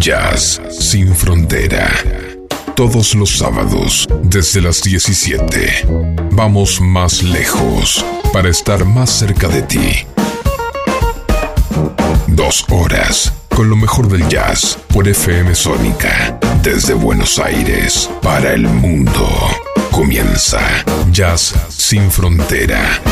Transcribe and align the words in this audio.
Jazz 0.00 0.62
sin 0.70 1.14
frontera. 1.14 1.92
Todos 2.74 3.14
los 3.14 3.36
sábados, 3.36 4.08
desde 4.22 4.62
las 4.62 4.80
17. 4.82 5.86
Vamos 6.30 6.80
más 6.80 7.22
lejos 7.22 8.02
para 8.32 8.48
estar 8.48 8.86
más 8.86 9.10
cerca 9.10 9.46
de 9.48 9.60
ti. 9.60 10.06
Dos 12.28 12.64
horas 12.70 13.30
con 13.54 13.68
lo 13.68 13.76
mejor 13.76 14.08
del 14.08 14.26
jazz 14.30 14.78
por 14.88 15.06
FM 15.06 15.54
Sónica. 15.54 16.38
Desde 16.62 16.94
Buenos 16.94 17.38
Aires 17.38 18.08
para 18.22 18.54
el 18.54 18.62
mundo. 18.62 19.28
Comienza 19.90 20.60
Jazz 21.12 21.54
sin 21.68 22.10
frontera. 22.10 23.02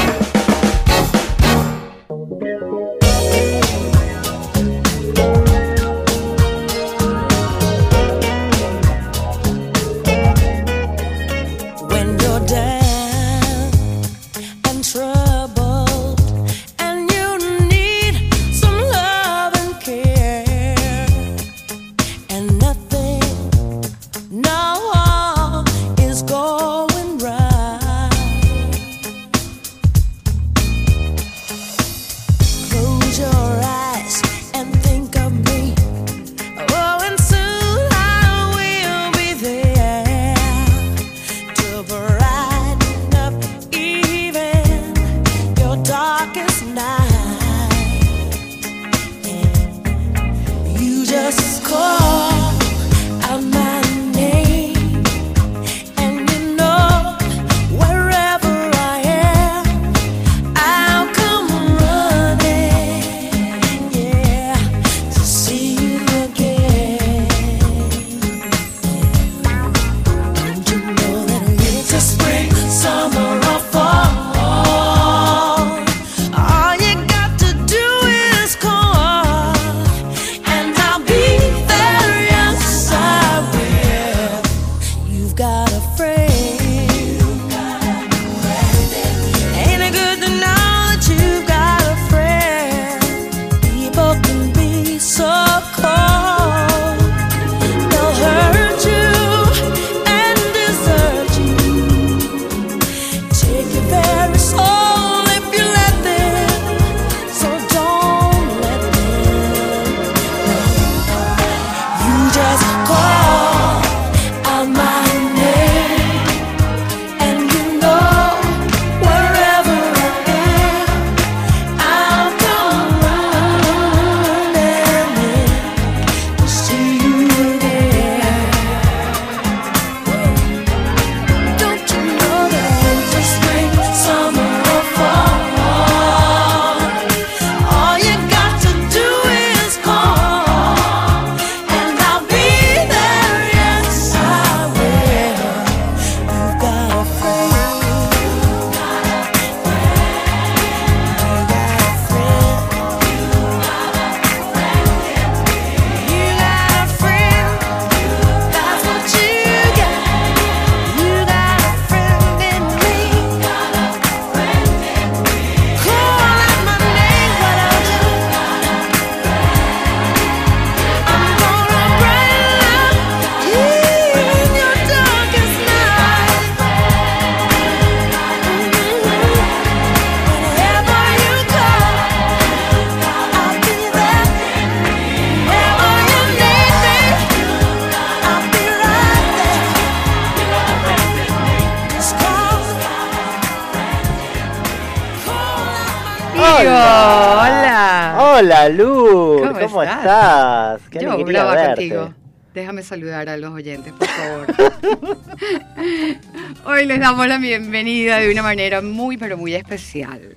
Hola, 198.38 198.68
Luz. 198.68 199.40
¿Cómo, 199.40 199.82
estás? 199.82 200.80
Qué 200.90 201.00
Yo 201.00 201.24
verte. 201.24 201.66
contigo. 201.66 202.14
Déjame 202.54 202.84
saludar 202.84 203.28
a 203.28 203.36
los 203.36 203.52
oyentes, 203.52 203.92
por 203.92 204.06
favor. 204.06 204.46
Hoy 206.64 206.86
les 206.86 207.00
damos 207.00 207.26
la 207.26 207.38
bienvenida 207.38 208.18
de 208.18 208.30
una 208.30 208.44
manera 208.44 208.80
muy, 208.80 209.16
pero 209.16 209.36
muy 209.36 209.56
especial. 209.56 210.36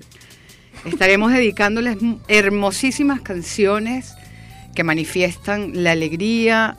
Estaremos 0.84 1.30
dedicándoles 1.32 1.96
hermosísimas 2.26 3.20
canciones 3.20 4.16
que 4.74 4.82
manifiestan 4.82 5.84
la 5.84 5.92
alegría 5.92 6.76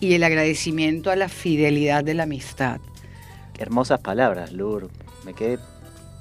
y 0.00 0.14
el 0.14 0.24
agradecimiento 0.24 1.12
a 1.12 1.16
la 1.16 1.28
fidelidad 1.28 2.02
de 2.02 2.14
la 2.14 2.24
amistad. 2.24 2.80
Qué 3.52 3.62
hermosas 3.62 4.00
palabras, 4.00 4.50
Lur. 4.50 4.90
Me 5.24 5.34
quedé 5.34 5.60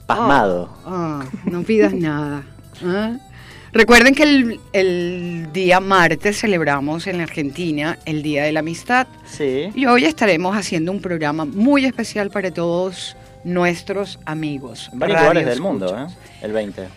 pasmado. 0.05 0.77
Ah, 0.85 1.23
ah, 1.23 1.39
no 1.45 1.63
pidas 1.63 1.93
nada. 1.95 2.43
¿ah? 2.85 3.17
Recuerden 3.73 4.13
que 4.13 4.59
el, 4.71 5.51
día 5.51 5.79
martes 5.79 6.39
celebramos 6.39 7.07
en 7.07 7.21
Argentina 7.21 7.97
el 8.05 8.21
Día 8.21 8.43
de 8.43 8.51
la 8.51 8.59
Amistad. 8.59 9.07
Sí. 9.25 9.71
Y 9.73 9.87
hoy 9.87 10.05
estaremos 10.05 10.55
haciendo 10.55 10.91
un 10.91 11.01
programa 11.01 11.45
muy 11.45 11.85
especial 11.85 12.29
para 12.29 12.51
todos 12.51 13.17
nuestros 13.43 14.19
amigos. 14.25 14.91
En 14.93 14.99
varios 14.99 15.21
lugares 15.21 15.45
del 15.47 15.59
mundo, 15.59 15.97
¿eh? 15.97 16.05
El 16.43 16.53
20. 16.53 16.87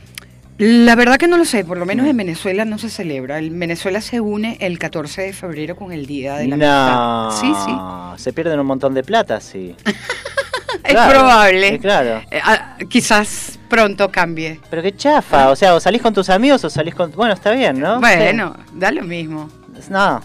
La 0.58 0.94
verdad 0.96 1.16
que 1.16 1.28
no 1.28 1.38
lo 1.38 1.46
sé, 1.46 1.64
por 1.64 1.78
lo 1.78 1.86
menos 1.86 2.06
en 2.06 2.16
Venezuela 2.16 2.66
no 2.66 2.78
se 2.78 2.90
celebra. 2.90 3.38
En 3.38 3.58
Venezuela 3.58 4.02
se 4.02 4.20
une 4.20 4.58
el 4.60 4.78
14 4.78 5.22
de 5.22 5.32
febrero 5.32 5.76
con 5.76 5.92
el 5.92 6.04
Día 6.04 6.36
de 6.36 6.46
la 6.46 7.26
Amistad. 7.26 7.40
Sí, 7.40 7.52
sí. 7.64 8.22
Se 8.22 8.34
pierden 8.34 8.60
un 8.60 8.66
montón 8.66 8.92
de 8.92 9.02
plata, 9.02 9.40
sí. 9.40 9.74
es 10.84 10.94
probable. 10.94 11.78
claro. 11.78 12.22
Eh, 12.30 12.40
ah, 12.42 12.76
quizás 12.88 13.55
pronto 13.68 14.10
cambie. 14.10 14.60
Pero 14.70 14.82
qué 14.82 14.96
chafa, 14.96 15.50
o 15.50 15.56
sea, 15.56 15.74
o 15.74 15.80
salís 15.80 16.02
con 16.02 16.14
tus 16.14 16.30
amigos 16.30 16.64
o 16.64 16.70
salís 16.70 16.94
con... 16.94 17.12
Bueno, 17.12 17.34
está 17.34 17.52
bien, 17.52 17.80
¿no? 17.80 18.00
Bueno, 18.00 18.56
da 18.72 18.90
lo 18.90 19.02
mismo. 19.02 19.48
No. 19.90 20.20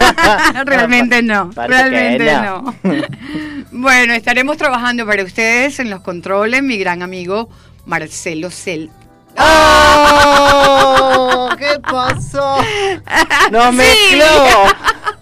realmente 0.64 1.22
no. 1.22 1.50
Realmente 1.54 2.32
no. 2.32 2.74
bueno, 3.72 4.12
estaremos 4.14 4.56
trabajando 4.56 5.04
para 5.06 5.24
ustedes 5.24 5.80
en 5.80 5.90
los 5.90 6.00
controles, 6.00 6.62
mi 6.62 6.78
gran 6.78 7.02
amigo 7.02 7.48
Marcelo 7.86 8.50
Cel. 8.50 8.90
¡Oh! 9.38 10.28
¿Qué 11.58 11.78
pasó? 11.80 12.58
¡No 13.50 13.72
mezcló! 13.72 14.66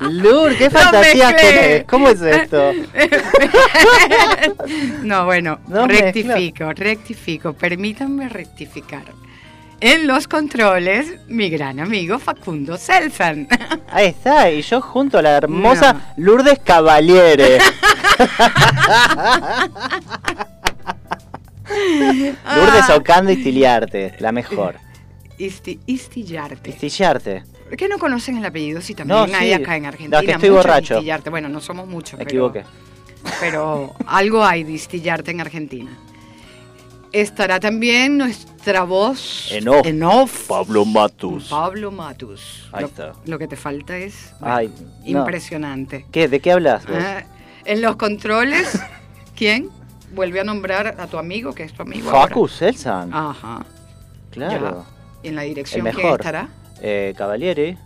Lur, 0.00 0.56
¿qué 0.56 0.70
fantasías 0.70 1.36
tenés? 1.36 1.84
¿Cómo 1.84 2.08
es 2.08 2.20
esto? 2.20 2.72
no, 5.02 5.24
bueno, 5.24 5.58
rectifico, 5.68 6.72
rectifico. 6.72 7.52
Permítanme 7.52 8.28
rectificar. 8.28 9.04
En 9.80 10.06
los 10.06 10.26
controles, 10.26 11.16
mi 11.28 11.50
gran 11.50 11.80
amigo 11.80 12.18
Facundo 12.18 12.78
Selsan. 12.78 13.46
Ahí 13.90 14.06
está, 14.06 14.50
y 14.50 14.62
yo 14.62 14.80
junto 14.80 15.18
a 15.18 15.22
la 15.22 15.36
hermosa 15.36 16.14
Lourdes 16.16 16.60
Cavaliere. 16.60 17.58
Lourdes 21.68 22.90
Ocando 22.96 23.32
y 23.32 23.42
Tiliarte, 23.42 24.14
la 24.18 24.32
mejor. 24.32 24.76
Isti, 25.36 25.78
istillarte. 25.84 26.70
Istillarte. 26.70 27.44
¿Por 27.68 27.76
qué 27.76 27.88
no 27.88 27.98
conocen 27.98 28.36
el 28.36 28.44
apellido 28.44 28.80
si 28.80 28.94
también 28.94 29.34
hay 29.34 29.52
acá 29.52 29.76
en 29.76 29.86
Argentina? 29.86 30.20
No, 30.20 30.26
que 30.26 30.32
estoy 30.32 30.50
borracho. 30.50 31.00
Bueno, 31.30 31.48
no 31.48 31.60
somos 31.60 31.86
muchos. 31.86 32.18
Me 32.18 32.24
equivoqué. 32.24 32.64
Pero 33.40 33.94
algo 34.06 34.44
hay 34.44 34.62
de 34.62 34.72
istillarte 34.72 35.32
en 35.32 35.40
Argentina. 35.40 35.90
Estará 37.12 37.58
también 37.58 38.18
nuestra 38.18 38.82
voz 38.84 39.50
en 39.50 40.02
off. 40.02 40.48
Pablo 40.48 40.84
Matus. 40.84 41.48
Pablo 41.48 41.90
Matus. 41.90 42.68
Ahí 42.72 42.84
está. 42.84 43.14
Lo 43.24 43.38
que 43.38 43.48
te 43.48 43.56
falta 43.56 43.96
es 43.96 44.32
impresionante. 45.04 46.06
¿Qué? 46.12 46.28
¿De 46.28 46.40
qué 46.40 46.52
hablas? 46.52 46.84
Ah, 46.88 47.22
en 47.64 47.82
los 47.82 47.96
controles, 47.96 48.80
¿quién? 49.36 49.70
Vuelve 50.14 50.40
a 50.40 50.44
nombrar 50.44 50.94
a 50.98 51.06
tu 51.06 51.18
amigo, 51.18 51.52
que 51.52 51.64
es 51.64 51.72
tu 51.72 51.82
amigo. 51.82 52.10
Facu 52.10 52.46
Selsan. 52.46 53.12
Ajá. 53.12 53.64
Claro. 54.30 54.84
En 55.22 55.34
la 55.34 55.42
dirección 55.42 55.90
que 55.90 56.12
estará. 56.12 56.48
Eh, 56.80 57.14
Cavalieri. 57.16 57.76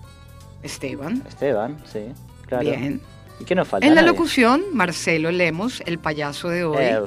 Esteban. 0.62 1.22
Esteban, 1.28 1.78
sí. 1.84 2.00
Claro. 2.46 2.64
Bien. 2.64 3.00
¿Y 3.38 3.44
qué 3.44 3.54
nos 3.54 3.68
falta? 3.68 3.86
En 3.86 3.94
la 3.94 4.02
locución, 4.02 4.62
Marcelo 4.72 5.30
Lemos, 5.30 5.82
el 5.86 5.98
payaso 5.98 6.48
de 6.48 6.64
hoy. 6.64 6.76
Eh, 6.78 7.00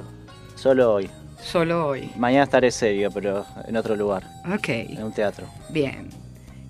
solo 0.56 0.94
hoy. 0.94 1.10
Solo 1.42 1.88
hoy. 1.88 2.10
Mañana 2.16 2.46
estaré 2.46 2.72
serio, 2.72 3.10
pero 3.14 3.46
en 3.68 3.76
otro 3.76 3.96
lugar. 3.96 4.24
Ok. 4.54 4.70
En 4.70 5.04
un 5.04 5.12
teatro. 5.12 5.46
Bien. 5.70 6.10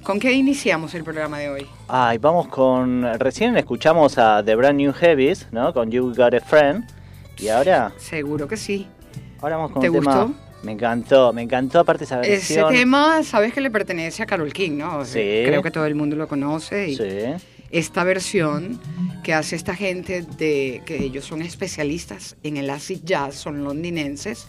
¿Con 0.04 0.20
qué 0.20 0.34
iniciamos 0.34 0.94
el 0.96 1.04
programa 1.04 1.40
de 1.40 1.50
hoy? 1.50 1.68
Ay, 1.88 2.18
vamos 2.18 2.48
con. 2.48 3.04
Recién 3.20 3.56
escuchamos 3.56 4.18
a 4.18 4.44
The 4.44 4.56
Brand 4.56 4.78
New 4.78 4.92
Heavies, 4.92 5.48
¿no? 5.52 5.74
Con 5.74 5.92
You 5.92 6.14
Got 6.14 6.34
a 6.34 6.40
Friend. 6.42 6.84
Y 7.38 7.48
ahora. 7.48 7.94
Seguro 7.98 8.48
que 8.48 8.58
sí. 8.58 8.88
Ahora 9.42 9.58
vamos 9.58 9.72
con 9.72 9.82
¿Te 9.82 9.90
gustó? 9.90 10.34
Me 10.64 10.72
encantó, 10.72 11.34
me 11.34 11.42
encantó 11.42 11.80
aparte 11.80 12.06
esa 12.06 12.18
versión. 12.18 12.72
Ese 12.72 12.80
tema, 12.80 13.22
sabes 13.24 13.54
que 13.54 13.62
le 13.62 13.70
pertenece 13.70 14.24
a 14.24 14.26
Carol 14.26 14.52
King, 14.54 14.78
¿no? 14.78 15.04
Sí. 15.06 15.44
Creo 15.46 15.62
que 15.62 15.72
todo 15.72 15.86
el 15.86 15.96
mundo 15.96 16.16
lo 16.16 16.28
conoce. 16.28 16.96
sí. 16.96 17.46
Esta 17.70 18.04
versión 18.04 18.80
que 19.24 19.34
hace 19.34 19.56
esta 19.56 19.74
gente 19.74 20.22
de 20.38 20.84
que 20.86 21.04
ellos 21.04 21.26
son 21.26 21.42
especialistas 21.42 22.38
en 22.44 22.58
el 22.58 22.70
acid 22.70 23.00
jazz, 23.04 23.34
son 23.34 23.64
londinenses, 23.64 24.48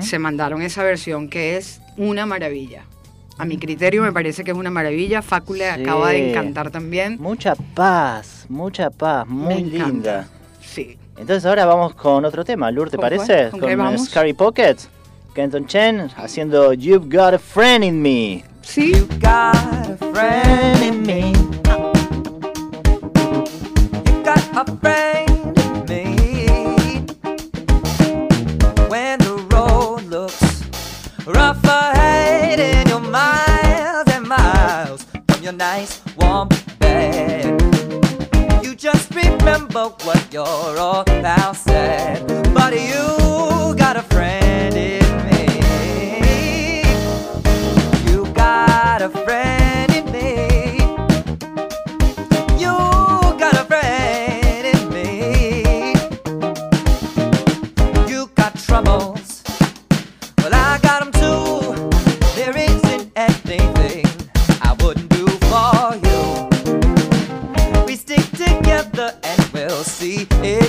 se 0.00 0.18
mandaron 0.18 0.60
esa 0.62 0.82
versión 0.82 1.28
que 1.28 1.56
es 1.56 1.80
una 1.96 2.26
maravilla. 2.26 2.82
A 3.38 3.44
mi 3.44 3.58
criterio 3.58 4.02
me 4.02 4.12
parece 4.12 4.42
que 4.42 4.50
es 4.50 4.56
una 4.56 4.72
maravilla. 4.72 5.22
Facu 5.22 5.54
le 5.54 5.70
acaba 5.70 6.10
de 6.10 6.30
encantar 6.30 6.72
también. 6.72 7.16
Mucha 7.20 7.54
paz, 7.54 8.44
mucha 8.48 8.90
paz, 8.90 9.24
muy 9.28 9.62
linda. 9.62 10.28
Sí. 10.60 10.98
Entonces 11.16 11.46
ahora 11.46 11.64
vamos 11.64 11.94
con 11.94 12.24
otro 12.24 12.44
tema, 12.44 12.72
Lur, 12.72 12.90
¿te 12.90 12.98
parece? 12.98 13.50
¿Con, 13.50 13.60
con 13.60 13.98
Scary 14.00 14.32
Pockets. 14.32 14.88
Kenton 15.34 15.66
Chen 15.66 16.10
haciendo 16.16 16.72
You've 16.72 17.08
Got 17.08 17.34
a 17.34 17.38
Friend 17.38 17.84
in 17.84 18.02
Me. 18.02 18.44
Sí. 18.62 18.94
You've 18.94 19.20
got 19.20 19.54
a 19.88 19.96
friend 20.12 20.82
in 20.82 21.02
me. 21.02 21.32
You've 24.06 24.24
got 24.24 24.38
a 24.54 24.64
friend 24.78 25.58
in 25.58 25.86
me. 25.86 27.06
When 28.88 29.18
the 29.20 29.46
road 29.52 30.04
looks 30.04 30.64
rough 31.26 31.62
ahead 31.64 32.60
and 32.60 32.88
you're 32.88 33.00
miles 33.00 34.08
and 34.12 34.26
miles 34.26 35.06
from 35.28 35.42
your 35.42 35.52
nice 35.52 36.00
warm 36.18 36.48
bed. 36.78 37.60
You 38.62 38.74
just 38.74 39.14
remember 39.14 39.88
what 40.04 40.32
your 40.32 40.78
old 40.78 41.06
pal 41.06 41.54
said, 41.54 42.26
but 42.52 42.72
you 42.74 43.74
got 43.76 43.96
a 43.96 44.02
friend 44.02 44.48
Hey. 70.30 70.67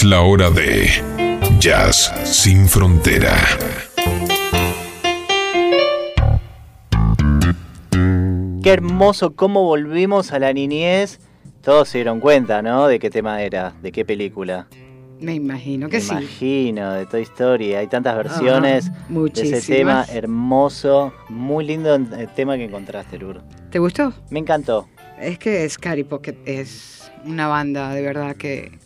Es 0.00 0.06
la 0.06 0.22
hora 0.22 0.48
de 0.48 0.88
Jazz 1.58 2.10
sin 2.24 2.66
frontera. 2.66 3.36
Qué 8.62 8.70
hermoso 8.70 9.36
cómo 9.36 9.64
volvimos 9.64 10.32
a 10.32 10.38
la 10.38 10.54
niñez. 10.54 11.20
Todos 11.60 11.90
se 11.90 11.98
dieron 11.98 12.18
cuenta, 12.18 12.62
¿no? 12.62 12.88
De 12.88 12.98
qué 12.98 13.10
tema 13.10 13.42
era, 13.42 13.74
de 13.82 13.92
qué 13.92 14.06
película. 14.06 14.68
Me 15.20 15.34
imagino 15.34 15.90
que 15.90 15.98
Me 15.98 16.02
sí. 16.02 16.12
imagino, 16.12 16.92
de 16.94 17.04
Toy 17.04 17.20
Story. 17.20 17.74
Hay 17.74 17.88
tantas 17.88 18.16
versiones 18.16 18.88
Ajá, 18.88 19.04
de 19.34 19.42
ese 19.42 19.60
tema 19.60 20.06
hermoso. 20.10 21.12
Muy 21.28 21.66
lindo 21.66 21.94
el 21.94 22.28
tema 22.34 22.56
que 22.56 22.64
encontraste, 22.64 23.18
Lur. 23.18 23.42
¿Te 23.70 23.78
gustó? 23.78 24.14
Me 24.30 24.38
encantó. 24.38 24.88
Es 25.20 25.38
que 25.38 25.68
Scary 25.68 26.04
Pocket 26.04 26.38
es 26.46 27.12
una 27.26 27.48
banda 27.48 27.92
de 27.92 28.00
verdad 28.00 28.34
que 28.36 28.78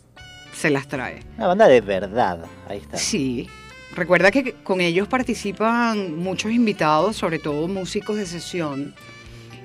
se 0.55 0.69
las 0.69 0.87
trae. 0.87 1.19
Una 1.37 1.47
banda 1.47 1.67
de 1.67 1.81
verdad. 1.81 2.45
Ahí 2.67 2.79
está. 2.79 2.97
Sí. 2.97 3.47
Recuerda 3.95 4.31
que 4.31 4.53
con 4.53 4.81
ellos 4.81 5.07
participan 5.07 6.17
muchos 6.17 6.51
invitados, 6.51 7.15
sobre 7.15 7.39
todo 7.39 7.67
músicos 7.67 8.17
de 8.17 8.25
sesión, 8.25 8.93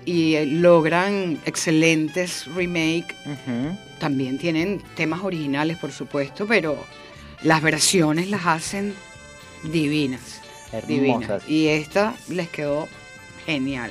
y 0.04 0.34
eh, 0.34 0.46
logran 0.46 1.38
excelentes 1.46 2.46
remake. 2.54 3.14
También 3.98 4.38
tienen 4.38 4.82
temas 4.94 5.22
originales, 5.22 5.76
por 5.78 5.92
supuesto, 5.92 6.46
pero 6.46 6.78
las 7.42 7.60
versiones 7.60 8.30
las 8.30 8.46
hacen 8.46 8.94
divinas. 9.64 10.40
Divinas. 10.86 11.22
Hermosas. 11.22 11.48
Y 11.48 11.66
esta 11.68 12.14
les 12.28 12.48
quedó 12.48 12.88
genial. 13.46 13.90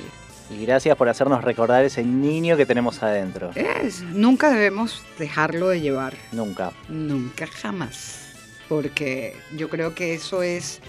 Y 0.50 0.64
gracias 0.66 0.96
por 0.96 1.08
hacernos 1.08 1.44
recordar 1.44 1.84
ese 1.84 2.02
niño 2.02 2.56
que 2.56 2.66
tenemos 2.66 3.02
adentro. 3.02 3.50
Es, 3.54 4.02
nunca 4.02 4.50
debemos 4.50 5.02
dejarlo 5.18 5.68
de 5.68 5.80
llevar. 5.80 6.14
Nunca. 6.32 6.72
Nunca 6.88 7.46
jamás. 7.46 8.16
Porque 8.68 9.36
yo 9.56 9.68
creo 9.68 9.94
que 9.94 10.14
eso 10.14 10.42
es 10.42 10.80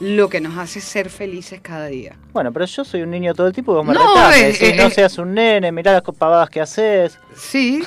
lo 0.00 0.28
que 0.28 0.40
nos 0.40 0.56
hace 0.56 0.80
ser 0.80 1.10
felices 1.10 1.60
cada 1.60 1.86
día. 1.86 2.16
Bueno, 2.32 2.52
pero 2.52 2.64
yo 2.66 2.84
soy 2.84 3.02
un 3.02 3.10
niño 3.10 3.34
todo 3.34 3.48
el 3.48 3.52
tiempo 3.52 3.72
y 3.72 3.74
vos 3.76 3.84
me 3.86 3.94
No, 3.94 4.14
retás, 4.14 4.36
decís, 4.60 4.76
no 4.76 4.84
es- 4.84 4.94
seas 4.94 5.18
un 5.18 5.34
nene, 5.34 5.72
mirá 5.72 5.92
las 5.92 6.02
pavadas 6.02 6.48
que 6.50 6.60
haces. 6.60 7.18
Sí, 7.36 7.82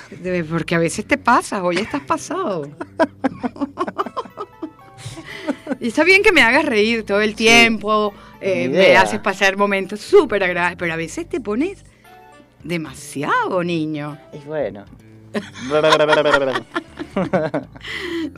porque 0.49 0.75
a 0.75 0.79
veces 0.79 1.05
te 1.05 1.17
pasas, 1.17 1.61
hoy 1.63 1.77
estás 1.77 2.01
pasado. 2.01 2.69
y 5.79 5.87
está 5.87 6.03
bien 6.03 6.21
que 6.21 6.33
me 6.33 6.41
hagas 6.41 6.65
reír 6.65 7.05
todo 7.05 7.21
el 7.21 7.33
tiempo, 7.35 8.13
eh, 8.41 8.67
me 8.69 8.97
haces 8.97 9.19
pasar 9.19 9.55
momentos 9.55 9.99
súper 9.99 10.43
agradables, 10.43 10.77
pero 10.77 10.93
a 10.93 10.97
veces 10.97 11.29
te 11.29 11.39
pones 11.39 11.83
demasiado 12.63 13.63
niño. 13.63 14.17
Y 14.33 14.39
bueno. 14.47 14.85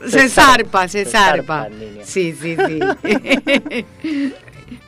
Se, 0.07 0.29
zarpa, 0.29 0.87
se 0.87 1.05
se 1.05 1.11
zarpa. 1.11 1.67
Sí, 2.03 2.33
sí, 2.33 2.55
sí. 2.55 2.79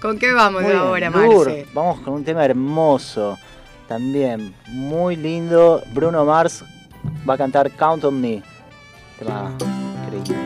¿Con 0.01 0.17
qué 0.17 0.31
vamos 0.33 0.63
Muy 0.63 0.71
ahora, 0.73 1.09
Lur, 1.09 1.47
Marce? 1.47 1.67
Vamos 1.73 1.99
con 2.01 2.13
un 2.15 2.23
tema 2.23 2.45
hermoso. 2.45 3.37
También 3.87 4.55
muy 4.67 5.15
lindo. 5.15 5.83
Bruno 5.93 6.25
Mars 6.25 6.63
va 7.27 7.35
a 7.35 7.37
cantar 7.37 7.71
Count 7.71 8.03
on 8.03 8.19
Me. 8.19 8.41
Tema 9.19 9.51
increíble. 10.07 10.45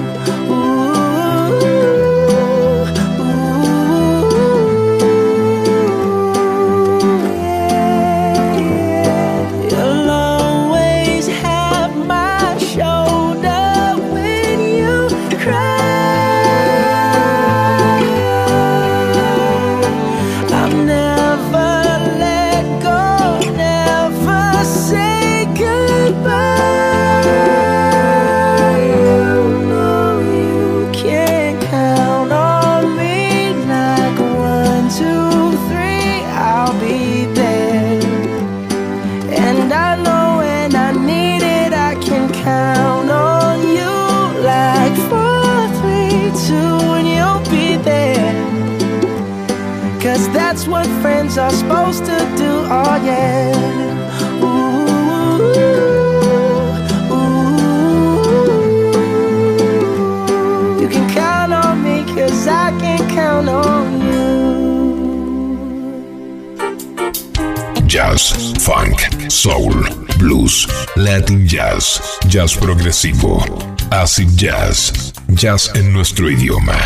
Latin 71.03 71.47
jazz, 71.47 71.99
jazz 72.27 72.55
progresivo, 72.55 73.43
acid 73.89 74.29
jazz, 74.35 75.13
jazz 75.29 75.71
en 75.73 75.91
nuestro 75.91 76.29
idioma. 76.29 76.77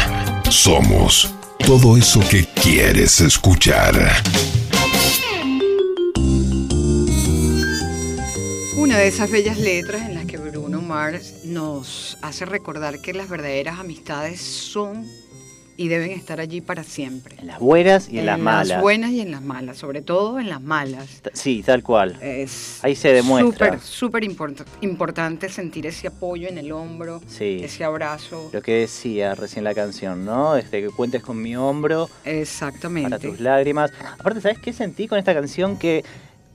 Somos 0.49 1.33
todo 1.65 1.97
eso 1.97 2.21
que 2.29 2.45
quieres 2.63 3.19
escuchar. 3.19 3.93
Una 8.77 8.97
de 8.99 9.07
esas 9.07 9.29
bellas 9.29 9.57
letras 9.57 10.03
en 10.03 10.15
las 10.15 10.25
que 10.25 10.37
Bruno 10.37 10.81
Mars 10.81 11.43
nos 11.43 12.17
hace 12.21 12.45
recordar 12.45 13.01
que 13.01 13.13
las 13.13 13.27
verdaderas 13.27 13.79
amistades 13.79 14.39
son 14.39 15.05
y 15.77 15.87
deben 15.89 16.11
estar 16.11 16.39
allí 16.39 16.61
para 16.61 16.83
siempre. 16.83 17.35
En 17.39 17.47
las 17.47 17.59
buenas 17.59 18.09
y 18.09 18.19
en, 18.19 18.25
las 18.25 18.39
malas. 18.39 18.67
las 18.69 18.81
buenas 18.81 19.11
y 19.11 19.19
en 19.21 19.31
las 19.31 19.41
malas, 19.41 19.77
sobre 19.77 20.01
todo 20.01 20.39
en 20.39 20.49
las 20.49 20.61
malas. 20.61 21.21
Sí, 21.33 21.63
tal 21.65 21.83
cual. 21.83 22.17
Es 22.21 22.79
Ahí 22.83 22.95
se 22.95 23.11
demuestra. 23.11 23.79
Súper, 23.79 23.79
súper 23.81 24.23
import- 24.23 24.65
importante 24.81 25.49
sentir 25.49 25.85
ese 25.85 26.07
apoyo 26.07 26.47
en 26.47 26.57
el 26.57 26.71
hombro, 26.71 27.21
Sí. 27.27 27.59
ese 27.63 27.83
abrazo. 27.83 28.49
Lo 28.53 28.61
que 28.61 28.73
decía 28.73 29.35
recién 29.35 29.63
la 29.63 29.73
canción, 29.73 30.23
¿no? 30.25 30.55
Este, 30.55 30.81
que 30.81 30.89
cuentes 30.89 31.21
con 31.21 31.41
mi 31.41 31.55
hombro 31.55 32.09
para 32.23 32.37
Exactamente. 32.37 33.19
tus 33.19 33.39
lágrimas. 33.39 33.91
Aparte, 34.17 34.41
¿sabes 34.41 34.59
qué 34.59 34.71
sentí 34.73 35.07
con 35.07 35.17
esta 35.19 35.33
canción? 35.33 35.77
Que, 35.77 36.03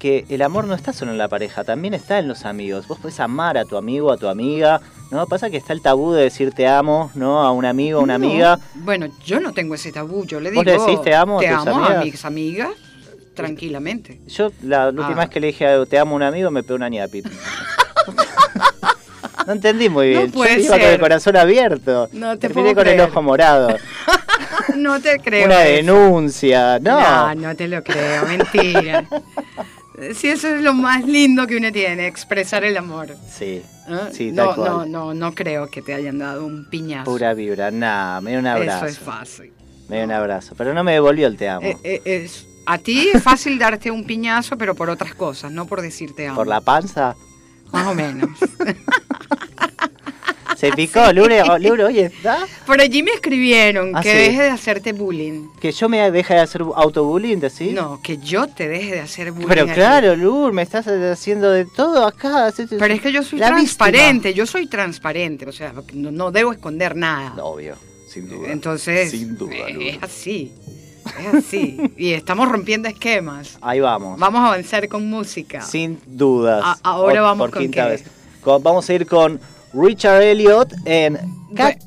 que 0.01 0.25
el 0.31 0.43
amor 0.43 0.65
no 0.67 0.75
está 0.75 0.93
solo 0.93 1.13
en 1.13 1.19
la 1.19 1.29
pareja, 1.29 1.63
también 1.63 1.95
está 1.95 2.19
en 2.19 2.27
los 2.27 2.45
amigos. 2.45 2.89
Vos 2.89 2.99
podés 2.99 3.21
amar 3.21 3.57
a 3.57 3.65
tu 3.65 3.77
amigo, 3.77 4.11
a 4.11 4.17
tu 4.17 4.27
amiga, 4.29 4.81
¿no? 5.13 5.27
Pasa 5.27 5.49
que 5.51 5.59
está 5.59 5.73
el 5.73 5.83
tabú 5.83 6.13
de 6.13 6.23
decir 6.25 6.53
te 6.53 6.67
amo, 6.67 7.13
¿no? 7.15 7.43
A 7.43 7.53
un 7.53 7.65
amigo, 7.67 8.01
a 8.01 8.03
una 8.03 8.19
No, 8.19 8.27
amiga. 8.27 8.59
Bueno, 8.75 9.07
yo 9.25 9.39
no 9.39 9.53
tengo 9.53 9.75
ese 9.77 9.93
tabú. 9.93 10.25
Yo 10.27 10.41
le 10.41 10.51
digo. 10.51 10.65
¿Vos 10.65 10.67
le 10.67 10.79
decís 10.79 11.01
te 11.03 11.15
amo 11.15 11.39
a 11.39 11.41
te 11.43 11.49
tus 11.49 11.67
amo 11.67 11.77
amigas? 11.85 11.97
a 12.01 12.05
mis 12.05 12.25
amigas 12.25 12.71
tranquilamente. 13.35 14.21
Yo 14.27 14.51
la, 14.63 14.85
la 14.87 14.89
última 14.89 15.23
Ah. 15.23 15.25
vez 15.27 15.29
que 15.31 15.41
le 15.41 15.47
dije 15.49 15.67
te 15.89 15.99
amo 15.99 16.13
a 16.13 16.17
un 16.17 16.23
amigo 16.25 16.51
me 16.51 16.63
pegó 16.63 16.75
una 16.77 16.89
ñapi. 16.89 17.23
No 19.47 19.55
entendí 19.55 19.89
muy 19.89 20.13
No 20.13 20.21
bien. 20.21 20.33
puede 20.33 20.57
Yo 20.59 20.67
iba 20.67 20.79
con 20.79 20.87
el 20.89 21.01
corazón 21.01 21.37
abierto. 21.37 22.09
No 22.13 22.33
te 22.39 22.49
Terminé 22.49 22.73
puedo 22.75 22.85
con 22.85 22.89
el 22.95 23.01
ojo 23.01 23.23
morado. 23.23 23.77
No 24.77 25.01
te 25.01 25.19
creo. 25.19 25.47
Una 25.47 25.59
denuncia. 25.61 26.79
No. 26.79 27.01
No, 27.01 27.35
no 27.35 27.57
te 27.57 27.67
lo 27.67 27.83
creo, 27.83 28.25
mentira. 28.27 29.05
Sí, 30.15 30.29
eso 30.29 30.49
es 30.49 30.63
lo 30.63 30.73
más 30.75 31.05
lindo 31.05 31.47
que 31.47 31.57
uno 31.57 31.71
tiene, 31.73 32.07
expresar 32.07 32.65
el 32.65 32.77
amor. 32.77 33.17
Sí. 33.29 33.63
¿eh? 33.89 34.09
Sí, 34.13 34.33
tal 34.33 34.47
no, 34.47 34.55
cual. 34.55 34.71
no, 34.71 34.87
no, 34.87 35.15
no 35.15 35.35
creo 35.35 35.69
que 35.69 35.83
te 35.83 35.95
hayan 35.95 36.19
dado 36.19 36.47
un 36.47 36.69
piñazo. 36.69 37.11
Pura 37.11 37.35
vibra. 37.35 37.71
Nah, 37.71 38.21
me 38.21 38.31
dio 38.31 38.41
un 38.41 38.47
abrazo. 38.47 38.87
Eso 38.87 38.99
es 38.99 38.99
fácil. 38.99 39.53
Me 39.89 39.97
dio 39.97 40.05
un 40.05 40.13
abrazo. 40.13 40.55
Pero 40.57 40.75
no 40.75 40.85
me 40.85 40.93
devolvió 40.93 41.27
el 41.27 41.37
te 41.37 41.49
amo. 41.49 41.67
Eh, 41.67 41.77
eh, 41.83 42.03
es, 42.05 42.47
a 42.67 42.79
ti 42.79 43.11
es 43.13 43.23
fácil 43.23 43.59
darte 43.59 43.91
un 43.91 44.05
piñazo, 44.05 44.57
pero 44.57 44.75
por 44.75 44.91
otras 44.91 45.15
cosas, 45.15 45.53
no 45.53 45.67
por 45.67 45.83
decirte 45.83 46.27
amo. 46.27 46.37
¿Por 46.37 46.47
la 46.47 46.61
panza? 46.61 47.15
Más 47.73 47.87
o 47.87 47.95
menos. 47.95 48.31
Se 50.61 50.71
picó, 50.73 51.11
Lure, 51.13 51.43
oh, 51.43 51.59
Lure, 51.61 51.85
oye, 51.85 52.05
¿está? 52.07 52.47
Por 52.67 52.81
allí 52.81 53.03
me 53.03 53.13
escribieron 53.13 53.97
Ah, 53.97 54.03
que 54.03 54.13
sí. 54.13 54.19
deje 54.19 54.43
de 54.43 54.49
hacerte 54.51 54.93
bullying. 54.93 55.49
Que 55.59 55.73
yo 55.73 55.89
me 55.89 56.11
deje 56.11 56.35
de 56.35 56.41
hacer 56.41 56.63
autobullying, 56.75 57.49
¿sí? 57.49 57.71
No, 57.73 58.01
que 58.03 58.19
yo 58.19 58.47
te 58.47 58.69
deje 58.69 58.93
de 58.93 59.01
hacer 59.01 59.33
bullying. 59.33 59.49
Pero 59.49 59.67
claro, 59.67 60.15
Lur, 60.17 60.53
me 60.53 60.63
estás 60.63 60.87
haciendo 60.87 61.51
de 61.51 61.65
todo 61.65 62.07
acá. 62.07 62.53
Pero 62.79 62.95
es 62.95 63.01
que 63.01 63.11
yo 63.13 63.23
soy 63.23 63.39
La 63.39 63.49
transparente, 63.49 64.35
yo 64.35 64.45
soy 64.47 64.67
transparente, 64.67 65.47
o 65.47 65.53
sea, 65.53 65.73
no, 65.95 66.11
no 66.11 66.31
debo 66.31 66.53
esconder 66.53 66.95
nada. 66.95 67.43
Obvio, 67.43 67.77
sin 68.09 68.29
duda. 68.29 68.53
Entonces, 68.53 69.11
Sin 69.11 69.39
duda, 69.39 69.55
eh, 69.55 69.73
Lur. 69.73 69.83
es 69.85 70.03
así, 70.03 70.53
es 71.27 71.35
así. 71.35 71.81
y 71.97 72.13
estamos 72.13 72.49
rompiendo 72.51 72.87
esquemas. 72.89 73.57
Ahí 73.63 73.81
vamos. 73.81 74.19
Vamos 74.19 74.41
a 74.43 74.49
avanzar 74.49 74.87
con 74.89 75.09
música. 75.09 75.63
Sin 75.63 75.99
dudas. 76.07 76.63
A- 76.65 76.79
ahora 76.83 77.23
vamos 77.23 77.47
por 77.47 77.55
con 77.55 77.63
quinta 77.63 77.85
qué. 77.85 77.91
vez. 77.93 78.05
Con- 78.43 78.63
vamos 78.63 78.89
a 78.91 78.95
ir 78.95 79.07
con 79.07 79.41
Richard 79.73 80.23
Elliot 80.23 80.73
en 80.85 81.19
Cat- 81.55 81.83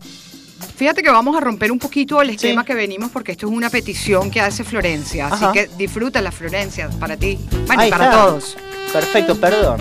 Fíjate 0.76 1.04
que 1.04 1.10
vamos 1.12 1.36
a 1.38 1.40
romper 1.40 1.72
un 1.72 1.80
poquito 1.80 2.22
el 2.22 2.32
esquema 2.32 2.62
Sí. 2.64 2.68
que 2.68 2.74
venimos 2.74 3.12
porque 3.12 3.32
esto 3.34 3.46
es 3.48 3.54
una 3.54 3.70
petición 3.70 4.32
que 4.32 4.42
hace 4.42 4.64
Florencia. 4.64 5.28
Así 5.28 5.46
que 5.54 5.70
disfruta 5.78 6.20
la 6.22 6.32
Florencia 6.32 6.90
para 7.00 7.16
ti. 7.16 7.38
Bueno, 7.68 7.82
Ahí 7.84 7.90
para 7.92 8.06
está. 8.06 8.18
todos. 8.26 8.58
Perfecto, 8.92 9.36
perdón. 9.40 9.80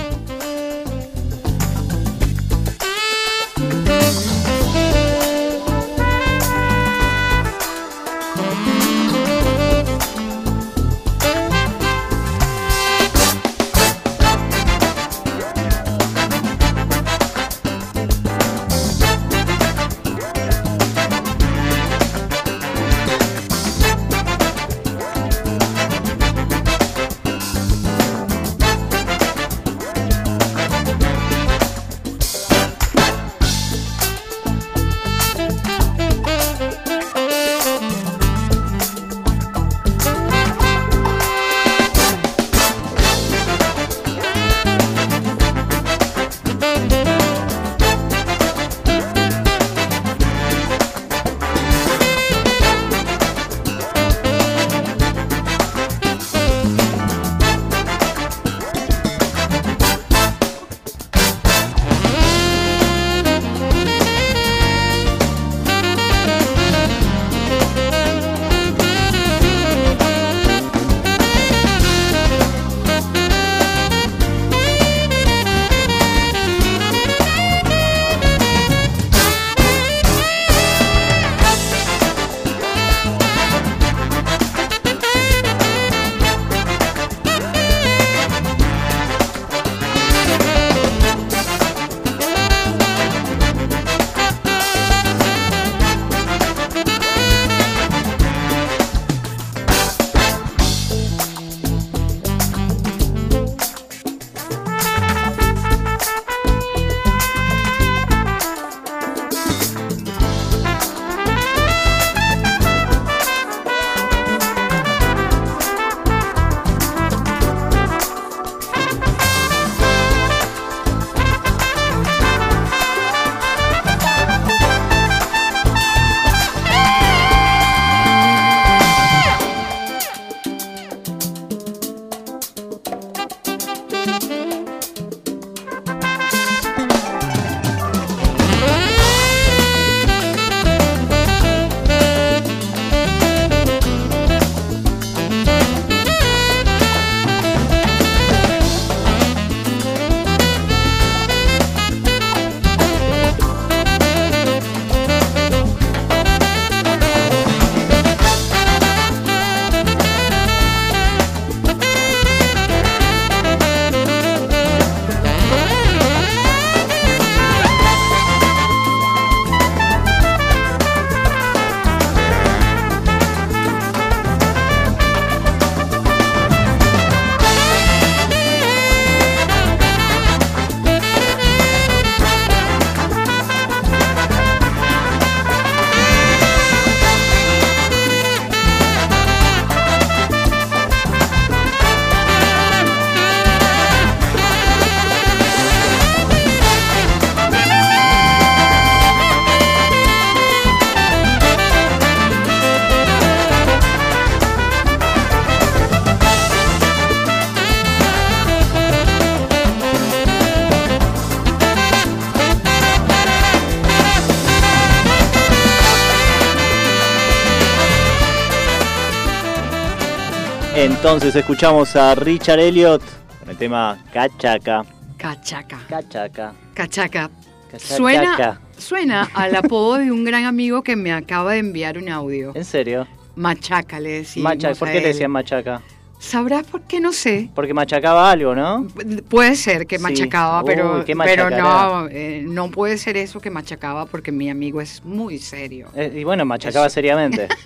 Entonces 221.05 221.35
escuchamos 221.35 221.97
a 221.97 222.15
Richard 222.15 222.61
Elliot 222.61 223.03
con 223.41 223.51
el 223.51 223.57
tema 223.57 223.99
Cachaca. 224.13 224.85
Cachaca. 225.17 225.81
Cachaca. 225.89 226.53
Cachaca. 226.75 227.31
Suena, 227.77 228.37
Cachaca. 228.37 228.61
suena 228.79 229.29
al 229.35 229.57
apodo 229.57 229.99
de 229.99 230.13
un 230.13 230.25
gran 230.25 230.45
amigo 230.45 230.83
que 230.83 230.95
me 230.95 231.13
acaba 231.13 231.55
de 231.55 231.59
enviar 231.59 231.99
un 231.99 232.09
audio. 232.09 232.53
¿En 232.55 232.65
serio? 232.65 233.09
Machaca 233.35 233.99
le 233.99 234.11
decimos. 234.13 234.45
Macha- 234.55 234.75
¿Por 234.75 234.93
qué 234.93 235.01
le 235.01 235.09
decían 235.09 235.33
machaca? 235.33 235.83
¿Sabrás 236.21 236.65
por 236.69 236.83
qué? 236.83 237.01
No 237.01 237.13
sé. 237.13 237.51
Porque 237.53 237.75
machacaba 237.75 238.31
algo, 238.31 238.55
¿no? 238.55 238.87
Puede 239.29 239.57
ser 239.57 239.89
que 239.89 239.97
Sí. 239.97 240.03
machacaba, 240.05 240.63
pero, 240.63 240.99
Uy, 240.99 241.05
¿qué 241.05 241.17
pero 241.17 241.47
machacará? 241.47 241.63
no, 241.63 242.09
eh, 242.13 242.45
no 242.47 242.71
puede 242.71 242.97
ser 242.97 243.17
eso 243.17 243.41
que 243.41 243.51
machacaba 243.51 244.07
porque 244.07 244.31
mi 244.31 244.49
amigo 244.49 244.81
es 244.81 245.05
muy 245.05 245.41
serio. 245.41 245.89
Eh, 245.97 246.13
y 246.15 246.23
bueno, 246.23 246.45
machacaba 246.45 246.89
seriamente. 246.89 247.49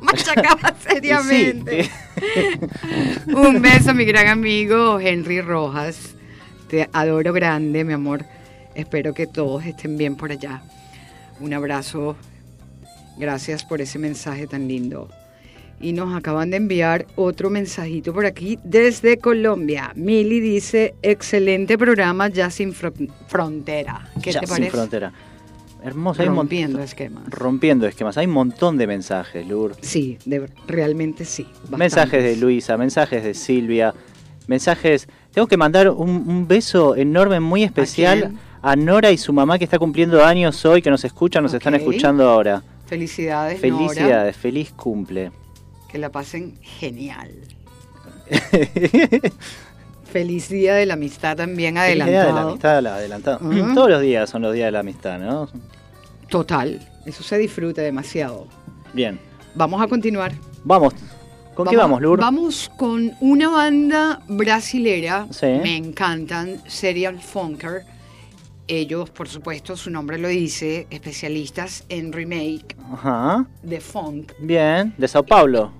Machacaba 0.00 0.74
sí, 0.78 0.86
seriamente. 0.94 1.90
Un 3.34 3.60
beso, 3.62 3.94
mi 3.94 4.04
gran 4.04 4.28
amigo 4.28 4.98
Henry 5.00 5.40
Rojas. 5.40 6.14
Te 6.68 6.88
adoro 6.92 7.32
grande, 7.32 7.84
mi 7.84 7.92
amor. 7.94 8.24
Espero 8.74 9.14
que 9.14 9.26
todos 9.26 9.64
estén 9.64 9.96
bien 9.96 10.16
por 10.16 10.30
allá. 10.30 10.62
Un 11.40 11.54
abrazo. 11.54 12.16
Gracias 13.16 13.64
por 13.64 13.80
ese 13.80 13.98
mensaje 13.98 14.46
tan 14.46 14.68
lindo. 14.68 15.08
Y 15.80 15.92
nos 15.92 16.14
acaban 16.16 16.50
de 16.50 16.56
enviar 16.56 17.06
otro 17.16 17.50
mensajito 17.50 18.12
por 18.12 18.26
aquí 18.26 18.58
desde 18.64 19.18
Colombia. 19.18 19.92
Mili 19.94 20.40
dice, 20.40 20.94
excelente 21.02 21.78
programa 21.78 22.28
ya 22.28 22.50
sin 22.50 22.72
fron- 22.74 23.10
frontera. 23.28 24.08
¿Qué 24.22 24.32
Ya, 24.32 24.40
te 24.40 24.46
sin 24.46 24.54
parece? 24.56 24.70
frontera. 24.72 25.12
Mon- 25.94 26.14
Rompiendo 26.14 26.80
esquemas. 26.82 27.24
Rompiendo 27.28 27.86
esquemas. 27.86 28.16
Hay 28.18 28.26
un 28.26 28.32
montón 28.32 28.76
de 28.78 28.86
mensajes, 28.86 29.46
Lur. 29.46 29.76
Sí, 29.80 30.18
de- 30.24 30.48
realmente 30.66 31.24
sí. 31.24 31.46
Mensajes 31.76 32.22
de. 32.22 32.36
Luisa, 32.36 32.76
mensajes 32.76 33.22
de 33.24 33.34
Silvia, 33.34 33.94
mensajes... 34.46 35.08
Tengo 35.32 35.46
que 35.46 35.56
mandar 35.56 35.90
un, 35.90 36.10
un 36.10 36.48
beso 36.48 36.96
enorme, 36.96 37.38
muy 37.40 37.62
especial 37.62 38.32
a, 38.62 38.74
Nora 38.76 39.10
y 39.12 39.18
su 39.18 39.32
mamá 39.32 39.56
que 39.58 39.64
está 39.64 39.78
cumpliendo 39.78 40.24
años 40.24 40.64
hoy, 40.64 40.82
que 40.82 40.90
nos 40.90 41.04
escuchan, 41.04 41.42
nos 41.44 41.54
están 41.54 41.74
escuchando 41.74 42.28
ahora. 42.28 42.62
Felicidades, 42.86 43.62
Nora. 43.62 43.76
Felicidades, 43.88 44.36
feliz 44.36 44.72
cumple. 44.72 45.30
Que 45.88 45.98
la 45.98 46.10
pasen 46.10 46.54
genial. 46.60 47.30
Feliz 50.12 50.48
día 50.48 50.74
de 50.74 50.86
la 50.86 50.94
amistad 50.94 51.36
también 51.36 51.76
Feliz 51.76 52.04
día 52.04 52.04
de 52.04 52.14
la 52.14 52.14
adelantado. 52.40 52.48
amistad 52.48 52.82
la 52.82 52.94
adelantado. 52.94 53.38
Ujú. 53.42 53.74
Todos 53.74 53.90
los 53.90 54.00
días 54.02 54.30
son 54.30 54.42
los 54.42 54.54
días 54.54 54.66
de 54.68 54.72
la 54.72 54.80
amistad, 54.80 55.18
¿no? 55.18 55.48
Total, 56.28 56.80
eso 57.06 57.22
se 57.22 57.38
disfruta 57.38 57.82
demasiado. 57.82 58.46
Bien. 58.92 59.18
Vamos 59.54 59.80
a 59.82 59.86
continuar. 59.88 60.32
Vamos. 60.64 60.94
¿Con 61.54 61.66
qué 61.68 61.76
vamos, 61.76 62.00
Lur? 62.00 62.20
Vamos 62.20 62.70
con 62.76 63.12
una 63.20 63.48
banda 63.48 64.20
brasilera. 64.28 65.26
Sí. 65.30 65.46
Me 65.46 65.76
encantan, 65.76 66.62
Serial 66.68 67.20
Funker. 67.20 67.82
Ellos, 68.68 69.10
por 69.10 69.28
supuesto, 69.28 69.76
su 69.76 69.90
nombre 69.90 70.18
lo 70.18 70.28
dice, 70.28 70.86
especialistas 70.90 71.84
en 71.88 72.12
remake 72.12 72.76
Ajá. 72.92 73.46
de 73.62 73.80
funk. 73.80 74.32
Bien. 74.38 74.94
De 74.98 75.08
Sao 75.08 75.22
Paulo. 75.24 75.72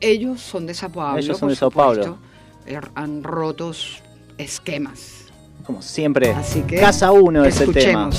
Ellos 0.00 0.40
son 0.40 0.66
de 0.66 0.74
Sao 0.74 0.88
Paulo. 0.90 1.18
Ellos 1.18 1.36
son 1.36 1.48
por 1.48 1.50
de 1.50 1.56
Sao 1.56 1.70
Paulo. 1.70 2.02
supuesto. 2.04 2.31
Han 2.94 3.22
rotos 3.22 4.02
esquemas. 4.38 5.26
Como 5.64 5.82
siempre. 5.82 6.32
Así 6.32 6.62
que 6.62 6.76
Casa 6.76 7.12
uno 7.12 7.44
es 7.44 7.60
el 7.60 7.72
tema. 7.72 8.10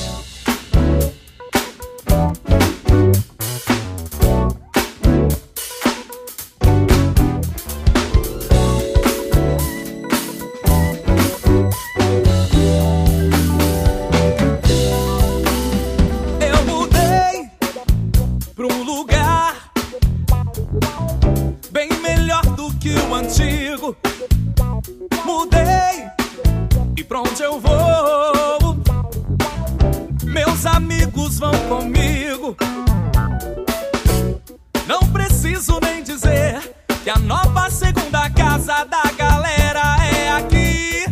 Não 34.87 34.99
preciso 35.11 35.79
nem 35.81 36.03
dizer 36.03 36.59
que 37.03 37.09
a 37.09 37.17
nova 37.17 37.69
segunda 37.69 38.29
casa 38.29 38.85
da 38.85 39.03
galera 39.17 39.97
é 40.05 40.29
aqui. 40.31 41.05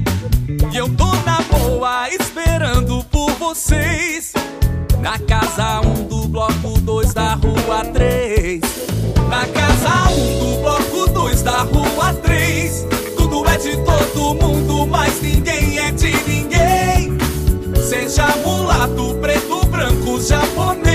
E 0.72 0.78
eu 0.78 0.90
tô 0.96 1.06
na 1.26 1.42
boa 1.42 2.10
esperando 2.10 3.04
por 3.06 3.32
vocês. 3.34 4.34
Na 5.00 5.18
casa 5.20 5.82
1 5.82 5.90
um 5.90 6.08
do 6.08 6.28
bloco 6.28 6.80
2 6.82 7.14
da 7.14 7.34
rua 7.36 7.86
3. 7.94 8.62
Na 9.30 9.46
casa 9.48 10.12
1 10.12 10.14
um 10.14 10.40
do 10.40 10.62
bloco 10.62 11.10
2 11.14 11.42
da 11.42 11.62
rua 11.64 12.14
3. 12.14 12.88
Tudo 13.18 13.48
é 13.50 13.58
de 13.58 13.78
todo 13.78 14.36
mundo, 14.36 14.86
mas 14.88 15.22
ninguém 15.22 15.80
é 15.80 15.92
de 15.92 16.12
ninguém. 16.28 17.18
Seja 17.82 18.28
mulato, 18.46 19.16
preto, 19.22 19.66
branco, 19.68 20.22
japonês. 20.22 20.91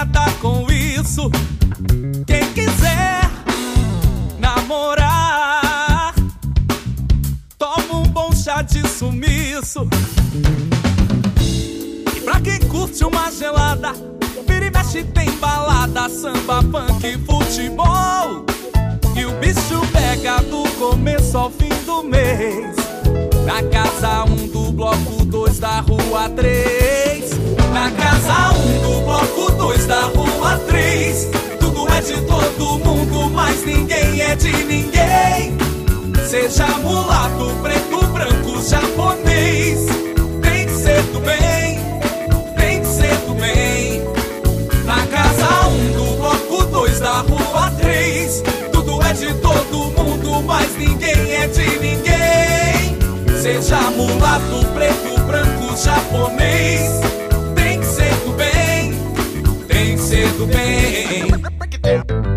Nada 0.00 0.30
com 0.40 0.66
isso. 0.72 1.30
Quem 2.26 2.52
quiser 2.54 3.20
namorar, 4.38 6.14
toma 7.58 7.98
um 7.98 8.04
bom 8.04 8.32
chá 8.32 8.62
de 8.62 8.86
sumiço. 8.88 9.86
E 12.16 12.20
pra 12.22 12.40
quem 12.40 12.58
curte 12.60 13.04
uma 13.04 13.30
gelada, 13.30 13.92
vira 14.48 14.66
e 14.66 14.70
mexe 14.70 15.04
tem 15.04 15.30
balada, 15.32 16.08
samba, 16.08 16.62
punk, 16.62 17.18
futebol. 17.26 18.46
E 19.14 19.26
o 19.26 19.32
bicho 19.38 19.86
pega 19.92 20.40
do 20.44 20.62
começo 20.78 21.36
ao 21.36 21.50
fim 21.50 21.68
do 21.84 22.02
mês. 22.02 22.74
Na 23.44 23.62
casa 23.64 24.24
1 24.24 24.32
um 24.32 24.46
do 24.48 24.72
bloco 24.72 25.26
2 25.26 25.58
da 25.58 25.80
rua 25.80 26.30
3. 26.30 27.09
Na 27.72 27.90
casa 27.92 28.52
1 28.52 28.58
um 28.58 28.82
do 28.82 29.00
bloco 29.04 29.52
2 29.52 29.86
da 29.86 30.02
rua 30.06 30.58
3. 30.66 31.28
Tudo 31.60 31.88
é 31.92 32.00
de 32.00 32.20
todo 32.22 32.78
mundo, 32.78 33.30
mas 33.30 33.64
ninguém 33.64 34.20
é 34.20 34.34
de 34.34 34.52
ninguém. 34.64 35.56
Seja 36.26 36.66
mulato, 36.78 37.54
preto, 37.62 38.06
branco, 38.08 38.62
japonês. 38.62 39.86
Tem 40.42 40.66
que 40.66 40.72
ser 40.72 41.02
do 41.12 41.20
bem, 41.20 41.78
tem 42.56 42.80
que 42.80 42.86
ser 42.86 43.16
do 43.26 43.34
bem. 43.34 44.02
Na 44.84 45.06
casa 45.06 45.68
1 45.68 45.74
um 45.74 45.92
do 45.92 46.16
bloco 46.16 46.66
2 46.66 47.00
da 47.00 47.20
rua 47.20 47.70
3. 47.80 48.42
Tudo 48.72 49.00
é 49.02 49.12
de 49.12 49.32
todo 49.34 49.90
mundo, 49.96 50.42
mas 50.42 50.76
ninguém 50.76 51.34
é 51.34 51.46
de 51.46 51.78
ninguém. 51.78 52.98
Seja 53.40 53.80
mulato, 53.92 54.66
preto, 54.74 55.20
branco, 55.20 55.76
japonês. 55.76 57.19
Tem 60.46 61.68
que 61.68 61.78
ser 61.86 62.04
do 62.04 62.29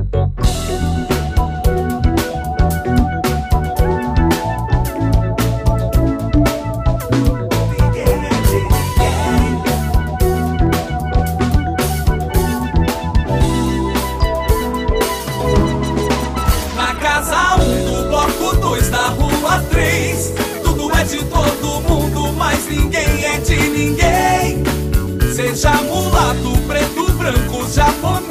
amor 27.77 28.22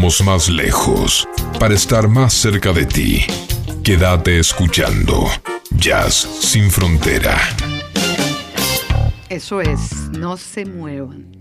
Vamos 0.00 0.24
más 0.24 0.48
lejos 0.48 1.28
para 1.58 1.74
estar 1.74 2.08
más 2.08 2.32
cerca 2.32 2.72
de 2.72 2.86
ti. 2.86 3.20
Quédate 3.84 4.38
escuchando 4.38 5.26
Jazz 5.76 6.14
sin 6.14 6.70
frontera. 6.70 7.36
Eso 9.28 9.60
es, 9.60 10.08
no 10.18 10.38
se 10.38 10.64
muevan. 10.64 11.36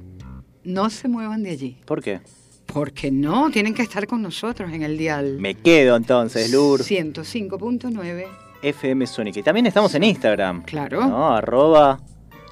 No 0.65 0.89
se 0.89 1.07
muevan 1.07 1.41
de 1.41 1.51
allí. 1.51 1.77
¿Por 1.85 2.03
qué? 2.03 2.19
Porque 2.65 3.09
no, 3.11 3.49
tienen 3.49 3.73
que 3.73 3.83
estar 3.83 4.05
con 4.05 4.21
nosotros 4.21 4.73
en 4.73 4.83
el 4.83 4.97
dial. 4.97 5.37
Me 5.39 5.55
quedo 5.55 5.95
entonces, 5.95 6.51
Lur. 6.51 6.81
105.9. 6.81 8.27
FM 8.61 9.07
Sónica. 9.07 9.39
Y 9.39 9.43
también 9.43 9.67
estamos 9.67 9.95
en 9.95 10.03
Instagram. 10.03 10.63
Claro. 10.63 11.07
¿no? 11.07 11.33
Arroba 11.33 11.97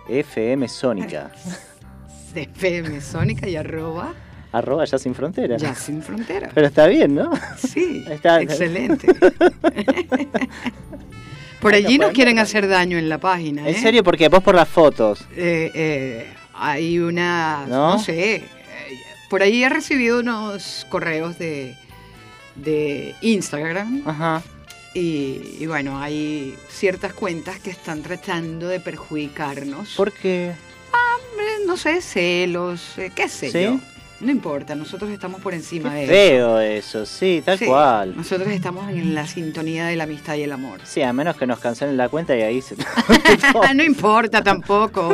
FM 0.08 0.70
Sónica. 0.70 1.34
FM 2.34 3.02
Sónica 3.02 3.50
y 3.50 3.58
arroba 3.58 4.16
Arroba 4.58 4.86
ya 4.86 4.98
sin 4.98 5.14
frontera. 5.16 5.58
ya 5.58 5.74
sin 5.76 6.02
frontera. 6.02 6.50
Pero 6.54 6.68
está 6.68 6.88
bien, 6.88 7.16
¿no? 7.16 7.32
Sí, 7.58 8.04
Está- 8.10 8.42
excelente. 8.42 9.08
Por 11.62 11.74
allí 11.74 11.98
nos 11.98 12.12
quieren 12.12 12.40
hacer 12.40 12.68
daño 12.68 12.98
en 12.98 13.10
la 13.10 13.18
página. 13.18 13.62
En 13.68 13.76
¿eh? 13.76 13.80
serio, 13.82 14.04
porque 14.04 14.30
vos 14.30 14.44
por 14.44 14.56
las 14.56 14.68
fotos. 14.70 15.22
Eh, 15.36 15.72
eh, 15.74 16.28
hay 16.54 17.00
una, 17.00 17.66
¿No? 17.68 17.94
no, 17.94 18.00
sé, 18.00 18.36
eh, 18.36 18.44
por 19.30 19.42
ahí 19.42 19.64
he 19.64 19.70
recibido 19.70 20.20
unos 20.20 20.86
correos 20.90 21.38
de, 21.40 21.76
de 22.56 23.16
Instagram 23.22 24.04
Ajá. 24.06 24.44
y, 24.94 25.42
y 25.60 25.66
bueno, 25.66 26.00
hay 26.00 26.56
ciertas 26.70 27.14
cuentas 27.14 27.60
que 27.60 27.72
están 27.72 28.04
tratando 28.04 28.68
de 28.68 28.80
perjudicarnos. 28.80 29.94
Porque. 29.98 30.50
Eh, 30.50 31.66
no 31.66 31.76
sé, 31.78 32.02
celos, 32.02 32.94
qué 33.16 33.28
sé 33.30 33.52
¿Sí? 33.52 33.64
yo. 33.64 33.80
No 34.20 34.32
importa, 34.32 34.74
nosotros 34.74 35.12
estamos 35.12 35.42
por 35.42 35.54
encima 35.54 35.94
de 35.94 36.08
Qué 36.08 36.36
eso. 36.38 36.46
feo 36.48 36.60
eso, 36.60 37.06
sí, 37.06 37.42
tal 37.46 37.60
Sí, 37.60 37.66
cual. 37.68 38.16
Nosotros 38.18 38.48
estamos 38.50 38.90
en 38.90 39.14
la 39.14 39.28
sintonía 39.28 39.86
de 39.86 39.96
la 39.96 40.06
amistad 40.06 40.34
y 40.36 40.42
el 40.42 40.52
amor. 40.52 40.80
Sí, 40.86 41.04
a 41.04 41.14
menos 41.14 41.38
que 41.38 41.46
nos 41.46 41.60
cancelen 41.60 41.98
la 41.98 42.10
cuenta 42.10 42.36
y 42.36 42.42
ahí 42.42 42.62
se. 42.62 42.76
no 43.76 43.84
importa 43.84 44.44
tampoco. 44.44 45.14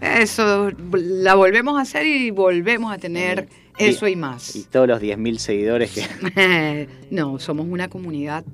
Eso 0.00 0.70
la 0.92 1.34
volvemos 1.34 1.78
a 1.78 1.82
hacer 1.82 2.04
y 2.06 2.30
volvemos 2.30 2.92
a 2.92 2.98
tener 2.98 3.48
Y- 3.78 3.84
eso 3.84 4.06
y 4.06 4.16
más. 4.16 4.54
y 4.54 4.64
todos 4.64 4.86
los 4.86 5.00
10.000 5.00 5.38
seguidores 5.38 5.90
que. 5.92 6.88
no, 7.10 7.38
somos 7.38 7.66
una 7.66 7.88
comunidad 7.88 8.44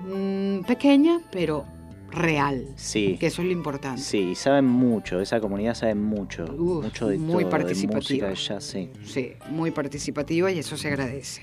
mm, 0.00 0.60
pequeña, 0.62 1.20
pero 1.30 1.66
real. 2.12 2.68
Sí. 2.76 3.16
Que 3.18 3.26
eso 3.26 3.42
es 3.42 3.46
lo 3.46 3.52
importante. 3.52 4.00
Sí, 4.00 4.30
y 4.30 4.34
saben 4.34 4.66
mucho, 4.66 5.20
esa 5.20 5.40
comunidad 5.40 5.74
sabe 5.74 5.94
mucho. 5.94 6.44
Uf, 6.44 6.84
mucho 6.84 7.08
de 7.08 7.18
muy 7.18 7.44
todo, 7.44 7.50
participativa. 7.50 8.28
De 8.28 8.34
música, 8.34 8.54
de 8.54 8.60
jazz, 8.60 8.64
sí. 8.64 8.90
Sí, 9.04 9.32
muy 9.50 9.70
participativa 9.70 10.50
y 10.50 10.58
eso 10.58 10.76
se 10.76 10.88
agradece. 10.88 11.42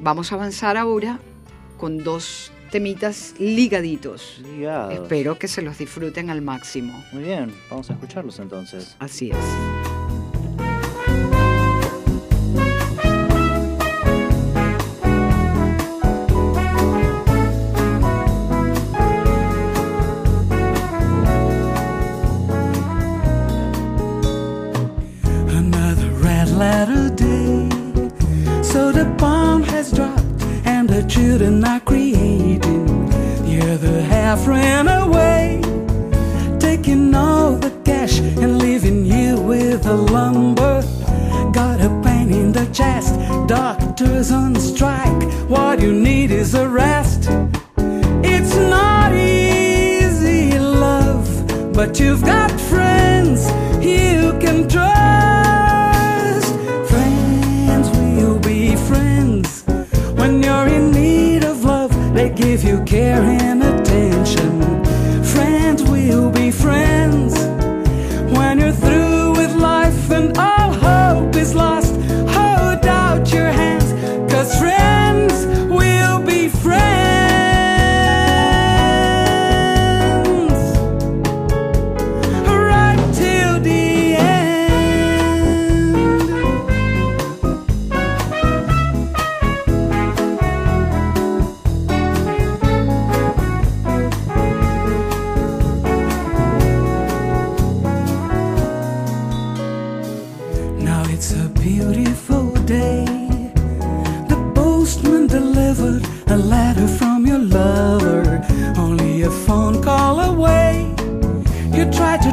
Vamos 0.00 0.32
a 0.32 0.36
avanzar 0.36 0.76
ahora 0.76 1.18
con 1.76 1.98
dos 1.98 2.52
temitas 2.70 3.34
ligaditos. 3.38 4.40
Ligados. 4.42 4.94
Espero 4.94 5.38
que 5.38 5.48
se 5.48 5.62
los 5.62 5.78
disfruten 5.78 6.30
al 6.30 6.42
máximo. 6.42 7.02
Muy 7.12 7.24
bien, 7.24 7.52
vamos 7.70 7.90
a 7.90 7.94
escucharlos 7.94 8.38
entonces. 8.38 8.96
Así 8.98 9.30
es. 9.30 9.67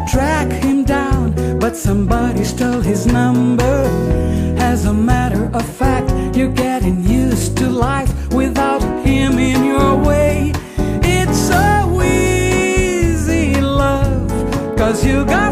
Track 0.06 0.52
him 0.63 0.84
down, 0.84 1.34
but 1.60 1.76
somebody 1.76 2.44
stole 2.44 2.82
his 2.82 3.06
number. 3.06 3.63
As 4.58 4.86
a 4.86 4.94
matter 4.94 5.50
of 5.54 5.65
fact, 5.65 6.12
you're 6.36 6.52
getting 6.52 7.04
used 7.04 7.58
to 7.58 7.70
life 7.70 8.12
without 8.34 8.82
him 9.06 9.39
in 9.39 9.65
your 9.65 9.96
way. 9.98 10.54
It's 11.04 11.38
so 11.38 12.02
easy, 12.04 13.60
love, 13.62 14.30
cause 14.78 15.06
you 15.06 15.26
got 15.26 15.44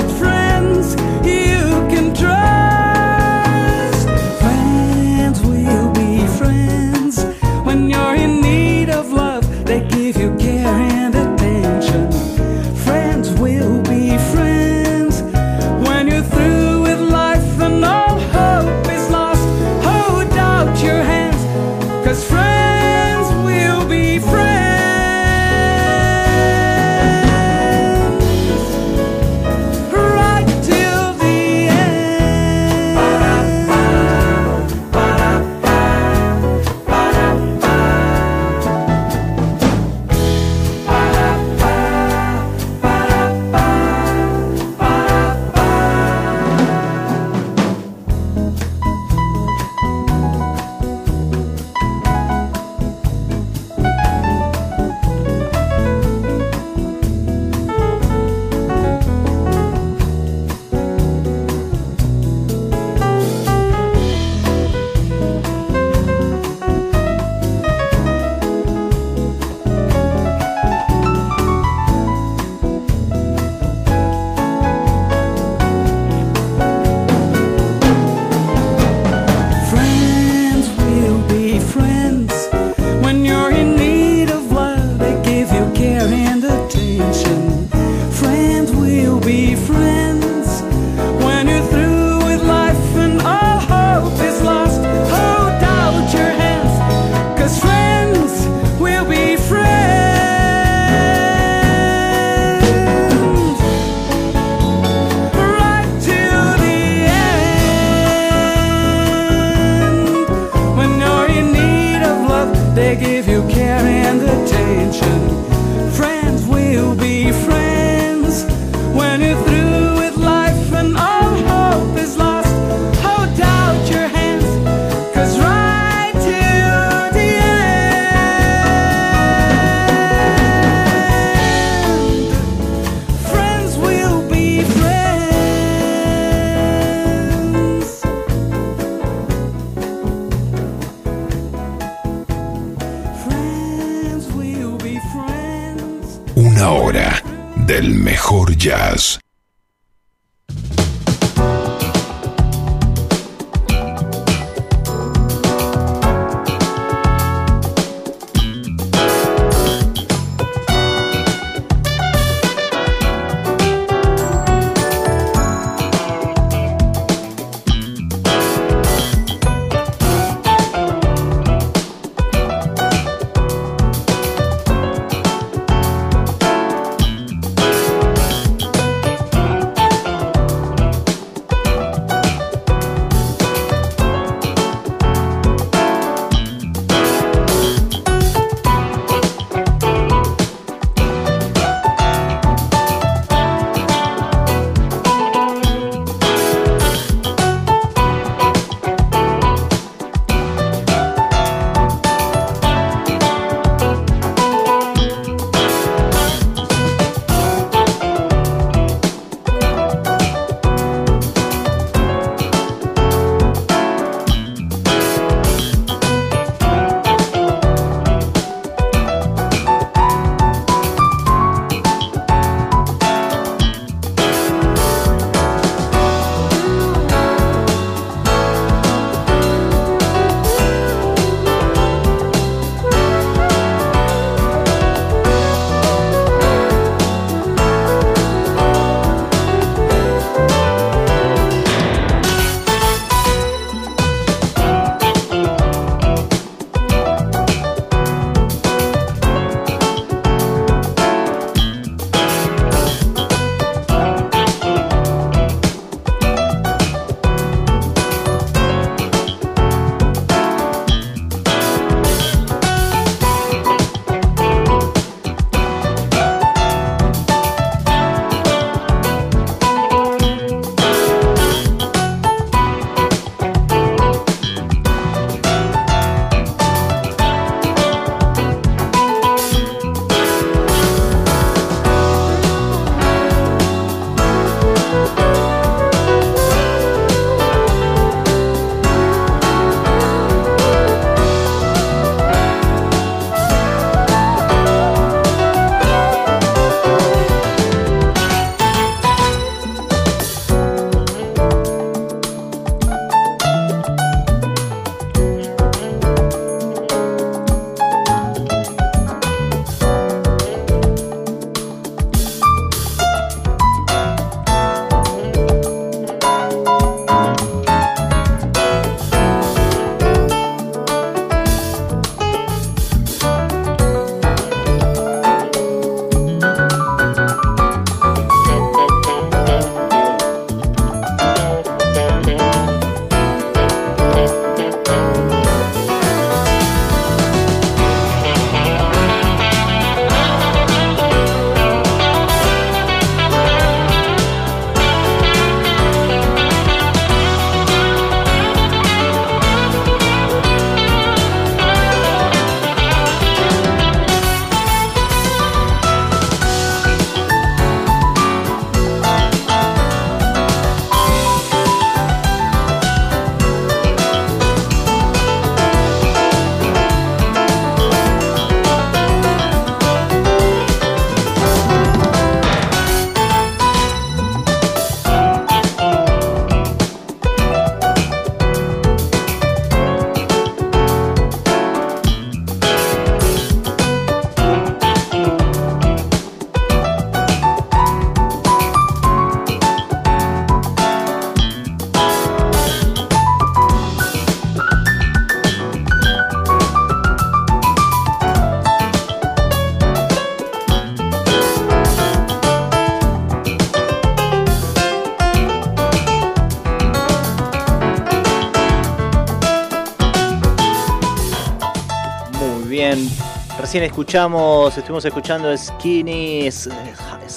recién 413.73 413.89
escuchamos, 413.89 414.77
estuvimos 414.77 415.03
escuchando 415.03 415.57
Skinny, 415.57 416.47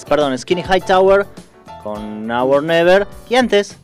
perdón, 0.07 0.37
Skinny 0.37 0.63
High 0.63 0.83
Tower 0.83 1.27
con 1.83 2.31
or 2.31 2.63
Never. 2.63 3.07
Y 3.31 3.37
antes, 3.37 3.79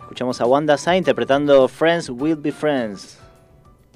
escuchamos 0.00 0.40
a 0.40 0.46
Wanda 0.46 0.76
Sa 0.76 0.96
interpretando 0.96 1.68
Friends 1.68 2.10
Will 2.10 2.34
Be 2.34 2.50
Friends. 2.50 3.20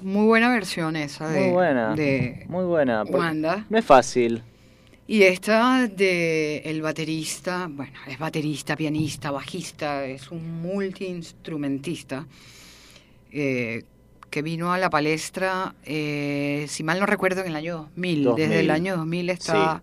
Muy 0.01 0.27
buena 0.27 0.47
versión 0.47 0.95
esa 0.95 1.27
de, 1.27 1.41
muy 1.41 1.51
buena, 1.51 1.93
de 1.93 2.45
muy 2.47 2.63
buena. 2.63 3.03
Wanda. 3.03 3.65
No 3.69 3.77
es 3.77 3.83
fácil. 3.83 4.43
Y 5.05 5.23
esta 5.23 5.85
de 5.85 6.59
el 6.59 6.81
baterista, 6.81 7.67
bueno, 7.69 7.99
es 8.07 8.17
baterista, 8.17 8.77
pianista, 8.77 9.29
bajista, 9.29 10.05
es 10.05 10.31
un 10.31 10.61
multiinstrumentista. 10.61 12.25
Eh, 13.29 13.83
que 14.29 14.41
vino 14.41 14.71
a 14.73 14.77
la 14.77 14.89
palestra, 14.89 15.73
eh, 15.85 16.65
si 16.67 16.83
mal 16.83 16.99
no 16.99 17.05
recuerdo, 17.05 17.41
en 17.41 17.47
el 17.47 17.55
año 17.55 17.77
2000. 17.95 18.35
Desde 18.35 18.59
el 18.61 18.71
año 18.71 18.97
2000 18.97 19.29
está 19.31 19.81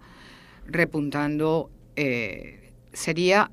repuntando 0.67 1.71
eh, 1.97 2.73
sería 2.93 3.51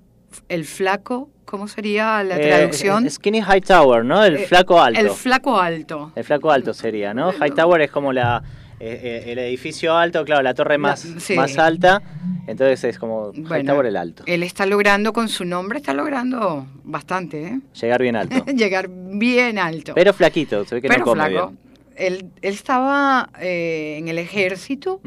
el 0.49 0.65
flaco, 0.65 1.29
¿cómo 1.45 1.67
sería 1.67 2.23
la 2.23 2.37
Eh, 2.37 2.47
traducción? 2.47 3.09
Skinny 3.09 3.41
High 3.41 3.61
Tower, 3.61 4.03
¿no? 4.03 4.23
El 4.23 4.35
Eh, 4.37 4.45
flaco 4.47 4.81
alto. 4.81 4.99
El 4.99 5.09
flaco 5.11 5.59
alto. 5.59 6.11
El 6.15 6.23
flaco 6.23 6.51
alto 6.51 6.73
sería, 6.73 7.13
¿no? 7.13 7.31
High 7.31 7.51
Tower 7.51 7.81
es 7.81 7.91
como 7.91 8.11
la 8.11 8.41
eh, 8.43 8.47
eh, 8.47 8.62
el 8.85 9.37
edificio 9.39 9.95
alto, 9.95 10.23
claro, 10.25 10.41
la 10.41 10.53
torre 10.53 10.77
más, 10.77 11.05
La- 11.05 11.19
sí. 11.19 11.35
más 11.35 11.57
alta. 11.57 12.01
Entonces 12.47 12.83
es 12.83 12.99
como 12.99 13.31
Bueno, 13.33 13.71
Tower 13.73 13.85
el 13.85 13.95
alto. 13.95 14.23
Él 14.25 14.43
está 14.43 14.65
logrando 14.65 15.13
con 15.13 15.29
su 15.29 15.45
nombre, 15.45 15.79
está 15.79 15.93
logrando 15.93 16.67
bastante, 16.83 17.43
¿eh? 17.45 17.59
Llegar 17.79 18.01
bien 18.01 18.15
alto. 18.17 18.43
Llegar 18.53 18.89
bien 18.89 19.57
alto. 19.57 19.93
Pero 19.95 20.13
flaquito, 20.13 20.65
se 20.65 20.75
ve 20.75 20.81
que 20.81 20.87
Pero 20.89 20.99
no 20.99 21.05
come 21.05 21.25
flaco. 21.29 21.47
bien. 21.47 21.59
Él, 21.95 22.25
él 22.41 22.53
estaba 22.53 23.29
eh, 23.39 23.97
en 23.99 24.07
el 24.07 24.17
ejército 24.17 24.99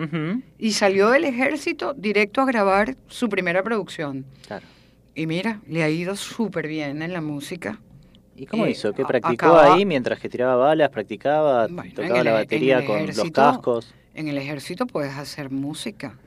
y 0.56 0.70
salió 0.72 1.10
del 1.10 1.24
ejército 1.24 1.94
directo 1.94 2.40
a 2.40 2.46
grabar 2.46 2.96
su 3.08 3.28
primera 3.28 3.62
producción. 3.64 4.24
Claro. 4.46 4.64
Y 5.14 5.26
mira, 5.26 5.60
le 5.68 5.82
ha 5.82 5.88
ido 5.90 6.14
súper 6.14 6.68
bien 6.68 7.02
en 7.02 7.12
la 7.12 7.20
música. 7.20 7.80
¿Y 8.36 8.46
cómo 8.46 8.66
Eh, 8.66 8.70
hizo? 8.72 8.92
¿Qué 8.92 9.04
practicó 9.04 9.46
acaba- 9.46 9.74
ahí 9.74 9.84
mientras 9.86 10.18
que 10.20 10.28
tiraba 10.28 10.56
balas? 10.56 10.90
¿Practicaba? 10.90 11.66
Bueno, 11.68 11.92
¿Tocaba 11.94 12.22
la 12.22 12.30
el- 12.30 12.36
batería 12.44 12.84
con 12.84 13.06
los 13.06 13.30
cascos? 13.30 13.94
En 14.14 14.28
el 14.28 14.38
ejército 14.38 14.86
puedes 14.86 15.14
hacer 15.16 15.50
música. 15.50 16.18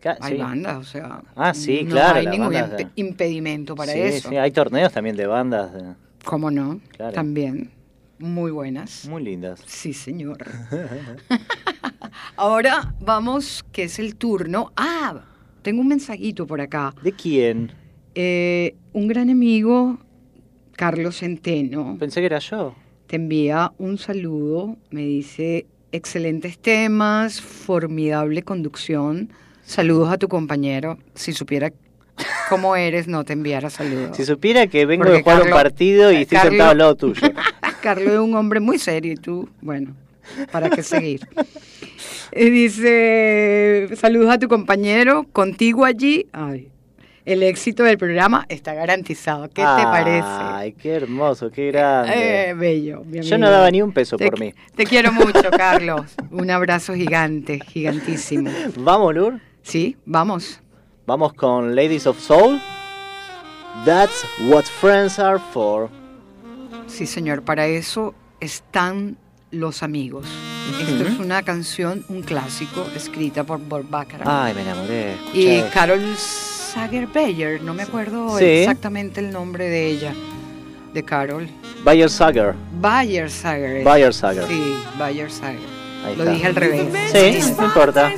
Ca- 0.00 0.16
Hay 0.20 0.32
sí. 0.36 0.38
bandas, 0.38 0.76
o 0.78 0.84
sea. 0.84 1.22
Ah, 1.36 1.52
sí, 1.52 1.82
no 1.84 1.90
claro, 1.90 2.20
hay 2.20 2.26
ningún 2.26 2.50
de- 2.52 2.86
impedimento 2.96 3.74
para 3.74 3.92
Sí, 3.92 3.98
eso. 4.00 4.28
sí, 4.30 4.36
hay 4.36 4.50
torneos 4.50 4.92
también 4.92 5.14
de 5.16 5.26
bandas 5.26 5.72
de- 5.74 5.94
¿Cómo 6.24 6.50
no? 6.50 6.80
Claro. 6.96 7.12
También. 7.12 7.70
Muy 8.18 8.50
buenas. 8.50 9.06
muy 9.08 9.22
lindas. 9.22 9.62
Sí, 9.66 9.92
señor. 9.94 10.38
Ahora 12.36 12.94
vamos, 13.00 13.64
que 13.72 13.84
es 13.84 13.98
el 13.98 14.16
turno. 14.16 14.72
Ah, 14.76 15.22
tengo 15.62 15.80
un 15.80 15.88
mensajito 15.88 16.46
por 16.46 16.60
acá. 16.60 16.94
¿De 17.02 17.12
quién? 17.12 17.72
Eh, 18.14 18.76
un 18.92 19.06
gran 19.08 19.30
amigo, 19.30 19.98
Carlos 20.80 21.18
Centeno, 21.18 21.96
Pensé 22.00 22.20
que 22.20 22.26
era 22.26 22.38
yo. 22.38 22.74
te 23.06 23.16
envía 23.16 23.70
un 23.76 23.98
saludo. 23.98 24.78
Me 24.90 25.02
dice, 25.02 25.66
excelentes 25.92 26.58
temas, 26.58 27.42
formidable 27.42 28.42
conducción. 28.44 29.28
Saludos 29.62 30.10
a 30.10 30.16
tu 30.16 30.28
compañero. 30.28 30.96
Si 31.14 31.34
supiera 31.34 31.70
cómo 32.48 32.76
eres, 32.76 33.08
no 33.08 33.24
te 33.24 33.34
enviara 33.34 33.68
saludos. 33.68 34.16
Si 34.16 34.24
supiera 34.24 34.68
que 34.68 34.86
vengo 34.86 35.02
Porque 35.04 35.18
de 35.18 35.22
jugar 35.22 35.36
un 35.36 35.42
Carlos- 35.50 35.62
partido 35.62 36.12
y 36.12 36.16
estoy 36.22 36.38
sentado 36.38 36.70
al 36.70 36.78
lado 36.78 36.94
tuyo. 36.96 37.20
Carlos 37.82 38.14
es 38.14 38.18
un 38.18 38.34
hombre 38.34 38.60
muy 38.60 38.78
serio 38.78 39.12
y 39.12 39.16
tú, 39.16 39.50
bueno, 39.60 39.94
¿para 40.50 40.70
qué 40.70 40.82
seguir? 40.82 41.20
Y 42.34 42.48
dice, 42.48 43.88
saludos 43.96 44.30
a 44.30 44.38
tu 44.38 44.48
compañero, 44.48 45.26
contigo 45.32 45.84
allí, 45.84 46.26
ay, 46.32 46.68
el 47.24 47.42
éxito 47.42 47.82
del 47.84 47.98
programa 47.98 48.46
está 48.48 48.74
garantizado. 48.74 49.44
¿Qué 49.48 49.62
te 49.62 49.82
parece? 49.84 50.26
Ay, 50.26 50.72
qué 50.72 50.92
hermoso, 50.94 51.50
qué 51.50 51.68
grande. 51.70 52.50
Eh, 52.50 52.54
bello. 52.54 53.02
mi 53.04 53.20
Yo 53.20 53.38
no 53.38 53.50
daba 53.50 53.70
ni 53.70 53.82
un 53.82 53.92
peso 53.92 54.16
Te- 54.16 54.28
por 54.30 54.40
mí. 54.40 54.54
Te 54.74 54.84
quiero 54.84 55.12
mucho, 55.12 55.50
Carlos. 55.56 56.14
Un 56.30 56.50
abrazo 56.50 56.94
gigante, 56.94 57.60
gigantísimo. 57.60 58.50
Vamos, 58.76 59.14
Lur. 59.14 59.40
Sí, 59.62 59.96
vamos. 60.06 60.60
Vamos 61.06 61.32
con 61.34 61.74
Ladies 61.74 62.06
of 62.06 62.18
Soul. 62.18 62.60
That's 63.84 64.24
what 64.48 64.64
friends 64.64 65.18
are 65.18 65.38
for. 65.52 65.88
Sí, 66.86 67.06
señor, 67.06 67.42
para 67.42 67.66
eso 67.66 68.14
están 68.40 69.16
los 69.50 69.82
amigos. 69.82 70.26
Esto 70.80 71.04
es 71.06 71.18
una 71.18 71.42
canción, 71.42 72.04
un 72.08 72.22
clásico, 72.22 72.86
escrita 72.94 73.44
por 73.44 73.58
Bob 73.60 73.88
Bacharach. 73.88 74.26
Ay, 74.28 74.54
me 74.54 74.62
enamoré. 74.62 75.16
Y 75.34 75.46
escuchá 75.46 75.86
Carol 76.74 76.88
Sager-Beyer, 76.88 77.62
no 77.62 77.74
me 77.74 77.82
acuerdo 77.82 78.38
Sí. 78.38 78.44
exactamente 78.44 79.20
el 79.20 79.32
nombre 79.32 79.68
de 79.68 79.86
ella, 79.88 80.12
de 80.94 81.02
Carol. 81.02 81.48
Bayer 81.84 82.08
Sager. 82.10 82.54
Bayer 82.80 83.30
Sager. 83.30 83.82
Bayer 83.84 84.12
Sager. 84.12 84.44
Sí, 84.46 84.74
Bayer 84.98 85.30
Sager. 85.30 85.58
Ahí 86.04 86.16
Lo 86.16 86.22
está. 86.22 86.32
dije 86.34 86.46
al 86.46 86.54
revés. 86.54 87.12
Sí, 87.12 87.52
no 87.58 87.64
importa. 87.64 88.10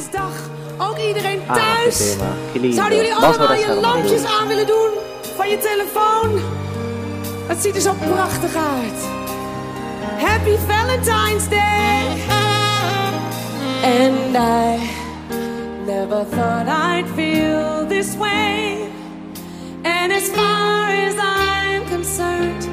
Ook 0.78 0.98
iedereen 0.98 1.40
Ah, 1.48 1.54
qué 1.54 2.60
thuis. 2.60 2.74
Zouden 2.74 2.96
jullie 2.98 3.14
allemaal 3.14 3.54
je 3.54 3.74
lampjes 3.80 4.24
aan 4.24 4.48
willen 4.48 4.66
doen 4.66 4.90
van 5.36 5.48
je 5.48 5.58
telefoon? 5.58 6.40
Het 7.48 7.58
ziet 7.62 7.74
er 7.74 7.80
zo 7.80 7.94
prachtig 7.94 8.54
uit. 8.54 9.00
Happy 10.18 10.56
Valentine's 10.68 11.48
Day. 11.48 12.20
And 13.84 14.36
I 14.36 14.78
never 16.08 16.24
thought 16.24 16.66
I'd 16.66 17.08
feel 17.10 17.86
this 17.86 18.16
way. 18.16 18.90
And 19.84 20.12
as 20.12 20.28
far 20.32 20.88
as 20.88 21.14
I'm 21.16 21.86
concerned, 21.86 22.64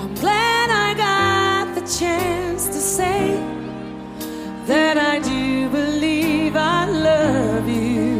I'm 0.00 0.14
glad 0.14 0.66
I 0.86 0.88
got 1.06 1.74
the 1.74 1.84
chance 1.98 2.68
to 2.68 2.80
say 2.96 3.36
that 4.64 4.96
I 4.96 5.18
do 5.18 5.68
believe 5.68 6.56
I 6.56 6.86
love 6.86 7.68
you. 7.68 8.18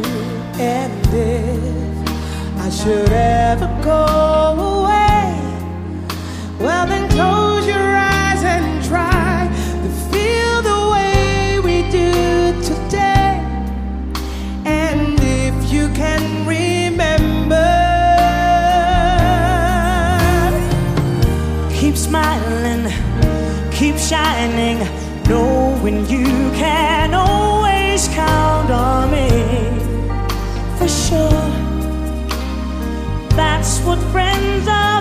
And 0.59 1.07
if 1.11 2.59
I 2.65 2.69
should 2.69 3.11
ever 3.11 3.69
go 3.83 4.03
away, 4.69 5.33
well 6.59 6.85
then 6.85 7.09
close 7.09 7.50
shining, 24.11 24.77
knowing 25.29 26.05
you 26.09 26.25
can 26.51 27.13
always 27.13 28.09
count 28.09 28.69
on 28.69 29.09
me 29.09 29.29
for 30.77 30.89
sure. 30.89 31.47
That's 33.37 33.79
what 33.85 33.99
friends 34.11 34.67
are 34.67 35.00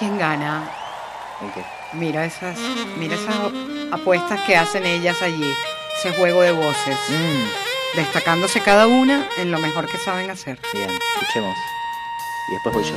quién 0.00 0.18
gana. 0.18 0.68
¿En 1.42 1.52
qué? 1.52 1.62
Mira 1.92 2.24
esas, 2.24 2.58
mira 2.98 3.14
esas 3.14 3.36
apuestas 3.92 4.40
que 4.46 4.56
hacen 4.56 4.84
ellas 4.86 5.20
allí. 5.22 5.54
Ese 5.98 6.12
juego 6.16 6.40
de 6.42 6.52
voces. 6.52 6.96
Mm, 7.08 7.96
Destacándose 7.96 8.60
cada 8.60 8.86
una 8.86 9.26
en 9.36 9.50
lo 9.52 9.58
mejor 9.58 9.86
que 9.88 9.98
saben 9.98 10.30
hacer. 10.30 10.58
bien, 10.72 10.88
escuchemos. 11.20 11.56
Y 12.48 12.52
después 12.54 12.74
voy 12.74 12.84
yo. 12.84 12.94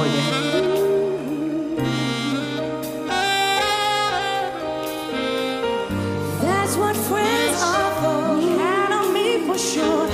Oye. 0.00 1.26
That's 6.42 6.76
what 6.76 6.96
friends 6.96 7.62
are 7.62 7.94
for. 8.00 8.56
Count 8.58 8.92
on 8.92 9.12
me 9.12 9.46
for 9.46 9.58
sure. 9.58 10.08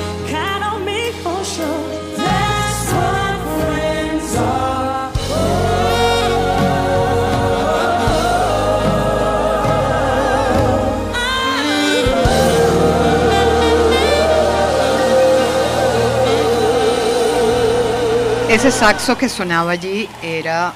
Ese 18.63 18.79
saxo 18.79 19.19
que 19.19 19.29
sonaba 19.29 19.73
allí 19.73 20.09
era 20.23 20.73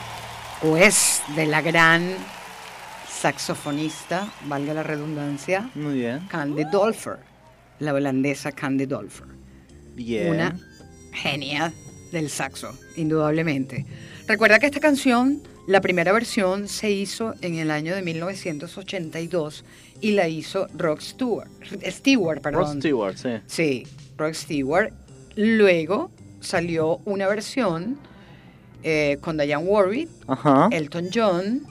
o 0.63 0.77
es 0.77 1.23
de 1.37 1.47
la 1.47 1.63
gran 1.63 2.17
saxofonista, 3.09 4.29
valga 4.47 4.75
la 4.75 4.83
redundancia, 4.83 5.71
Muy 5.77 5.95
bien. 5.95 6.27
Candy 6.27 6.65
Dolfer, 6.65 7.19
la 7.79 7.95
holandesa 7.95 8.51
Candy 8.51 8.87
Dolfer. 8.87 9.29
Bien. 9.95 10.31
Una 10.35 10.57
genia 11.13 11.73
del 12.11 12.29
saxo, 12.29 12.77
indudablemente. 12.97 13.87
Recuerda 14.27 14.59
que 14.59 14.67
esta 14.67 14.81
canción, 14.81 15.41
la 15.69 15.81
primera 15.81 16.11
versión 16.11 16.67
se 16.67 16.91
hizo 16.91 17.35
en 17.41 17.55
el 17.55 17.71
año 17.71 17.95
de 17.95 18.03
1982 18.03 19.65
y 20.01 20.11
la 20.11 20.27
hizo 20.27 20.67
Rock 20.75 21.03
Stewart, 21.03 21.49
Stewart, 21.89 22.41
perdón. 22.41 22.65
Rod 22.65 22.79
Stewart, 22.81 23.17
sí. 23.17 23.29
Sí, 23.47 23.87
Rod 24.17 24.35
Stewart. 24.35 24.93
Luego 25.37 26.11
salió 26.47 27.01
una 27.05 27.27
versión 27.27 27.99
eh, 28.83 29.19
con 29.21 29.37
Diane 29.37 29.65
Warwick, 29.65 30.09
Ajá. 30.29 30.69
Elton 30.71 31.09
John, 31.13 31.63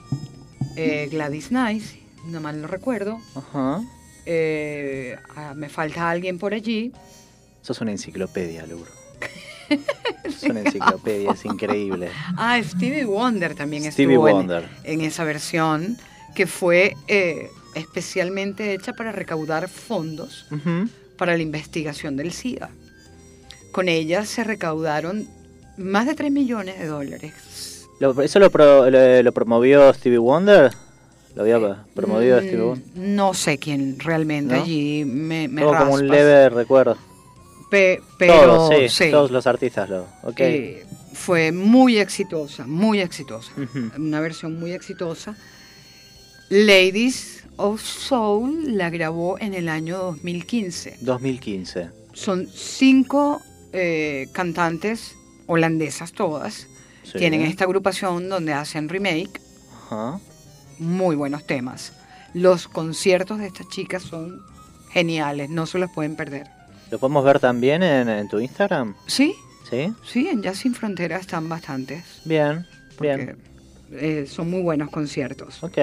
eh, 0.76 1.08
Gladys 1.10 1.48
Knight, 1.48 1.82
no 2.26 2.40
mal 2.40 2.60
no 2.60 2.68
recuerdo. 2.68 3.18
Ajá. 3.34 3.80
eh, 4.26 5.16
ah, 5.36 5.54
me 5.56 5.68
falta 5.68 6.10
alguien 6.10 6.38
por 6.38 6.52
allí. 6.52 6.92
Sos 7.62 7.80
una 7.80 7.92
enciclopedia, 7.92 8.66
Luro. 8.66 8.90
Sos 10.24 10.42
una 10.44 10.60
enciclopedia, 10.60 11.32
es 11.32 11.44
increíble. 11.44 12.10
Ah, 12.36 12.60
Stevie 12.62 13.04
Wonder 13.04 13.54
también 13.54 13.90
Stevie 13.90 14.14
estuvo 14.14 14.28
en- 14.28 14.34
Wonder. 14.36 14.68
En, 14.84 15.00
esa 15.00 15.24
versión 15.24 15.96
que 16.34 16.46
fue 16.46 16.94
eh, 17.08 17.48
especialmente 17.74 18.74
hecha 18.74 18.92
para 18.92 19.10
recaudar 19.12 19.68
fondos 19.68 20.46
para 21.16 21.34
la 21.36 21.42
investigación 21.42 22.16
del 22.16 22.30
SIDA. 22.32 22.68
Con 23.76 23.90
ella 23.90 24.24
se 24.24 24.42
recaudaron 24.42 25.28
más 25.76 26.06
de 26.06 26.14
3 26.14 26.32
millones 26.32 26.78
de 26.78 26.86
dólares. 26.86 27.86
Lo- 28.00 28.18
¿Eso 28.22 28.38
lo, 28.38 28.50
pro- 28.50 28.88
lo, 28.90 29.22
lo 29.22 29.32
promovió 29.32 29.92
Stevie 29.92 30.16
Wonder? 30.16 30.72
¿Lo 31.34 31.42
había 31.42 31.84
promovido 31.94 32.38
Stevie 32.40 32.56
Mm, 32.56 32.68
Wonder? 32.68 32.86
No 32.96 33.34
sé 33.34 33.58
quién 33.58 33.98
realmente 33.98 34.56
¿No? 34.56 34.62
allí 34.62 35.04
me, 35.04 35.46
me 35.48 35.62
como 35.62 35.92
un 35.92 36.08
leve 36.08 36.48
recuerdo. 36.48 36.96
Pe- 37.70 38.00
pero 38.18 38.32
todos, 38.46 38.74
sí, 38.74 38.88
sí, 38.88 39.10
todos 39.10 39.30
los 39.30 39.46
artistas 39.46 39.90
lo. 39.90 40.06
Ok. 40.22 40.40
eh, 40.40 40.86
fue 41.12 41.52
muy 41.52 41.98
exitosa, 41.98 42.66
muy 42.66 43.00
exitosa. 43.00 43.52
Una 43.98 44.20
versión 44.20 44.58
muy 44.58 44.72
exitosa. 44.72 45.36
Ladies 46.48 47.44
of 47.56 47.82
Soul 47.82 48.76
la 48.78 48.88
grabó 48.88 49.38
en 49.38 49.52
el 49.52 49.68
año 49.68 49.98
2015. 49.98 50.96
2015. 51.02 51.90
Son 52.14 52.46
cinco 52.54 53.42
eh, 53.76 54.28
cantantes 54.32 55.14
holandesas 55.46 56.12
todas. 56.12 56.66
Sí. 57.04 57.18
Tienen 57.18 57.42
esta 57.42 57.64
agrupación 57.64 58.28
donde 58.28 58.52
hacen 58.52 58.88
remake, 58.88 59.40
Ajá. 59.86 60.18
muy 60.78 61.14
buenos 61.14 61.46
temas. 61.46 61.92
Los 62.34 62.66
conciertos 62.68 63.38
de 63.38 63.46
estas 63.46 63.68
chicas 63.68 64.02
son 64.02 64.42
geniales, 64.90 65.48
no 65.50 65.66
se 65.66 65.78
los 65.78 65.90
pueden 65.92 66.16
perder. 66.16 66.48
¿Lo 66.90 66.98
podemos 66.98 67.24
ver 67.24 67.38
también 67.40 67.82
en, 67.82 68.08
en 68.08 68.28
tu 68.28 68.38
Instagram? 68.40 68.94
Sí, 69.06 69.34
Sí. 69.68 69.92
sí, 70.04 70.28
en 70.28 70.42
Jazz 70.42 70.58
Sin 70.58 70.74
Fronteras 70.74 71.22
están 71.22 71.48
bastantes. 71.48 72.04
Bien. 72.24 72.64
Bien. 73.00 73.36
eh, 73.92 74.26
son 74.28 74.48
muy 74.50 74.62
buenos 74.62 74.90
conciertos. 74.90 75.62
Ok. 75.62 75.76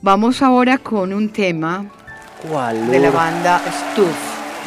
Vamos 0.00 0.42
ahora 0.42 0.78
con 0.78 1.12
un 1.12 1.28
tema 1.30 1.90
¿Cuál? 2.48 2.90
de 2.90 2.98
la 2.98 3.10
banda 3.10 3.60
Stuff, 3.92 4.16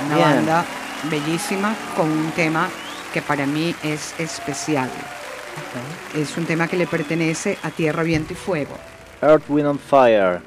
una 0.05 0.15
Bien. 0.15 0.29
banda 0.29 0.65
bellísima 1.09 1.75
con 1.95 2.09
un 2.09 2.31
tema 2.31 2.69
que 3.13 3.21
para 3.21 3.45
mí 3.45 3.75
es 3.83 4.13
especial. 4.19 4.89
Es 6.13 6.37
un 6.37 6.45
tema 6.45 6.67
que 6.67 6.77
le 6.77 6.87
pertenece 6.87 7.57
a 7.63 7.71
Tierra, 7.71 8.03
Viento 8.03 8.33
y 8.33 8.35
Fuego. 8.35 8.75
Earth, 9.21 9.43
Wind 9.47 9.67
and 9.67 9.79
Fire. 9.79 10.41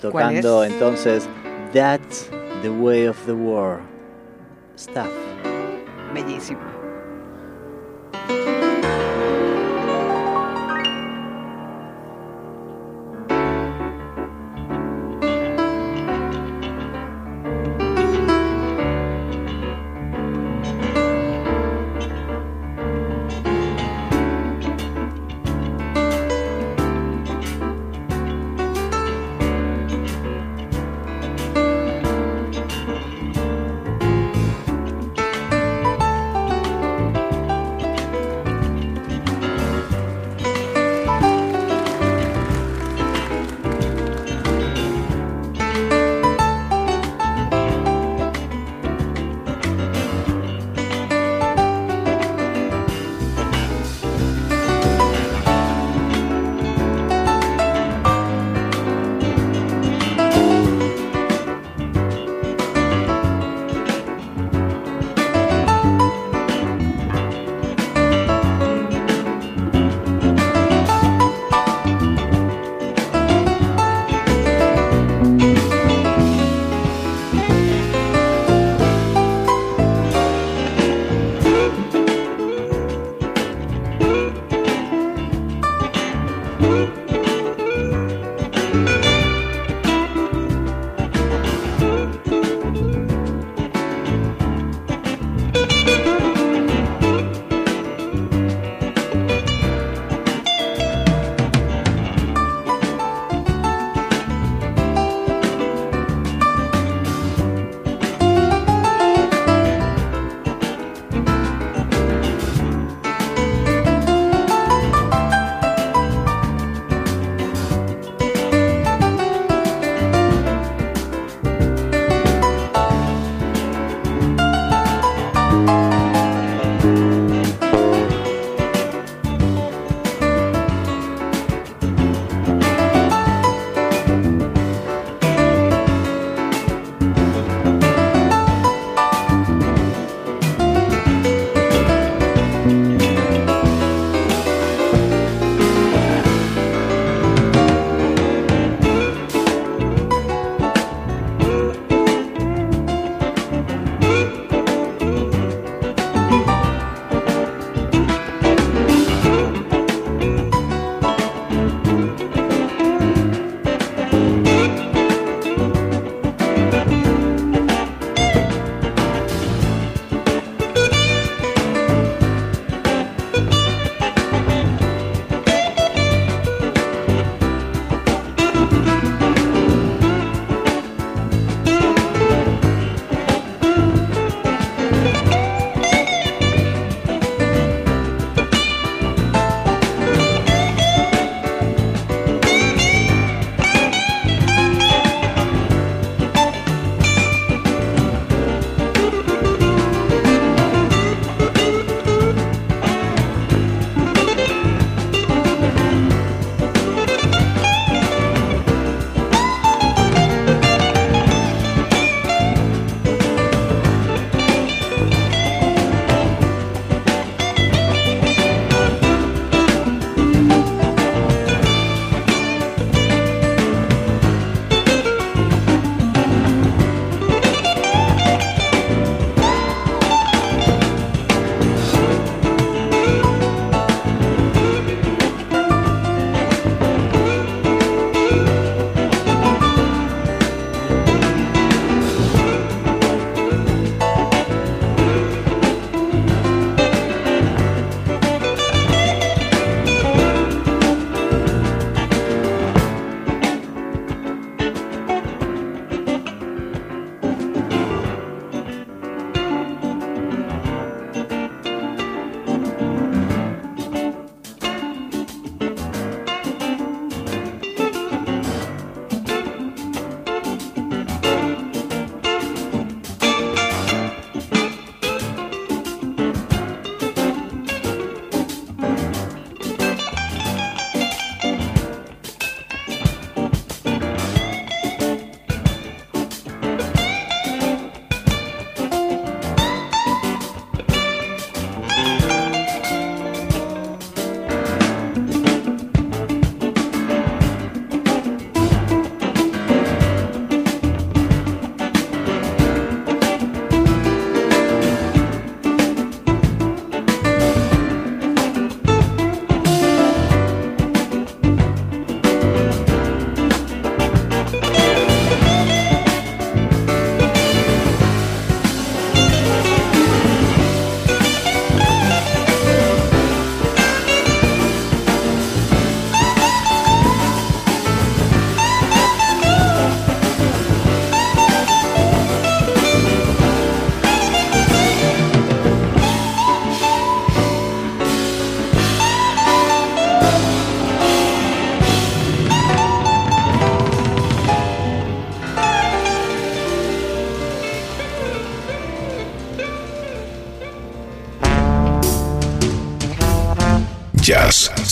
Tocando 0.00 0.64
es? 0.64 0.72
entonces 0.72 1.28
That's 1.72 2.28
the 2.62 2.70
Way 2.70 3.08
of 3.08 3.16
the 3.26 3.32
War. 3.32 3.80
Stuff. 4.76 5.08
Bellísimo. 6.14 6.60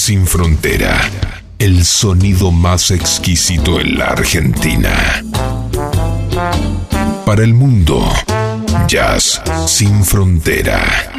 Sin 0.08 0.26
frontera. 0.26 1.02
El 1.58 1.84
sonido 1.84 2.50
más 2.50 2.90
exquisito 2.90 3.78
en 3.78 3.98
la 3.98 4.06
Argentina. 4.06 5.22
Para 7.26 7.44
el 7.44 7.52
mundo. 7.52 8.10
Jazz 8.86 9.42
sin 9.66 10.02
frontera. 10.06 11.12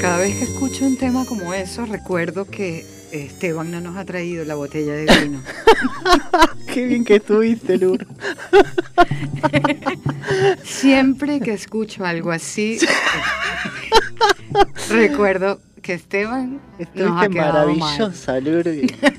Cada 0.00 0.16
vez 0.16 0.34
que 0.36 0.44
escucho 0.44 0.86
un 0.86 0.96
tema 0.96 1.26
como 1.26 1.52
eso, 1.52 1.84
recuerdo 1.84 2.46
que 2.46 2.86
Esteban 3.12 3.70
no 3.70 3.82
nos 3.82 3.98
ha 3.98 4.06
traído 4.06 4.46
la 4.46 4.54
botella 4.54 4.94
de 4.94 5.04
vino. 5.20 5.42
Qué 6.72 6.86
bien 6.86 7.04
que 7.04 7.16
estuviste, 7.16 7.76
Lur. 7.76 8.06
Siempre 10.64 11.40
que 11.40 11.52
escucho 11.52 12.06
algo 12.06 12.30
así, 12.30 12.78
recuerdo 14.88 15.60
que 15.82 15.94
Esteban 15.94 16.52
nos 16.52 16.60
ha 16.78 16.82
Estuviste 16.82 17.30
quedado 17.30 17.68
mal. 17.74 17.78
maravillosa. 17.78 18.38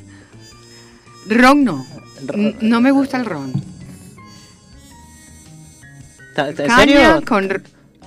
Ron 1.30 1.64
no. 1.64 1.86
N- 2.34 2.55
No 2.61 2.82
me 2.82 2.91
gusta 2.91 3.18
el 3.18 3.26
ron. 3.26 3.51
¿En 6.36 6.55
Caña 6.55 6.78
serio? 6.80 7.22
con, 7.28 7.47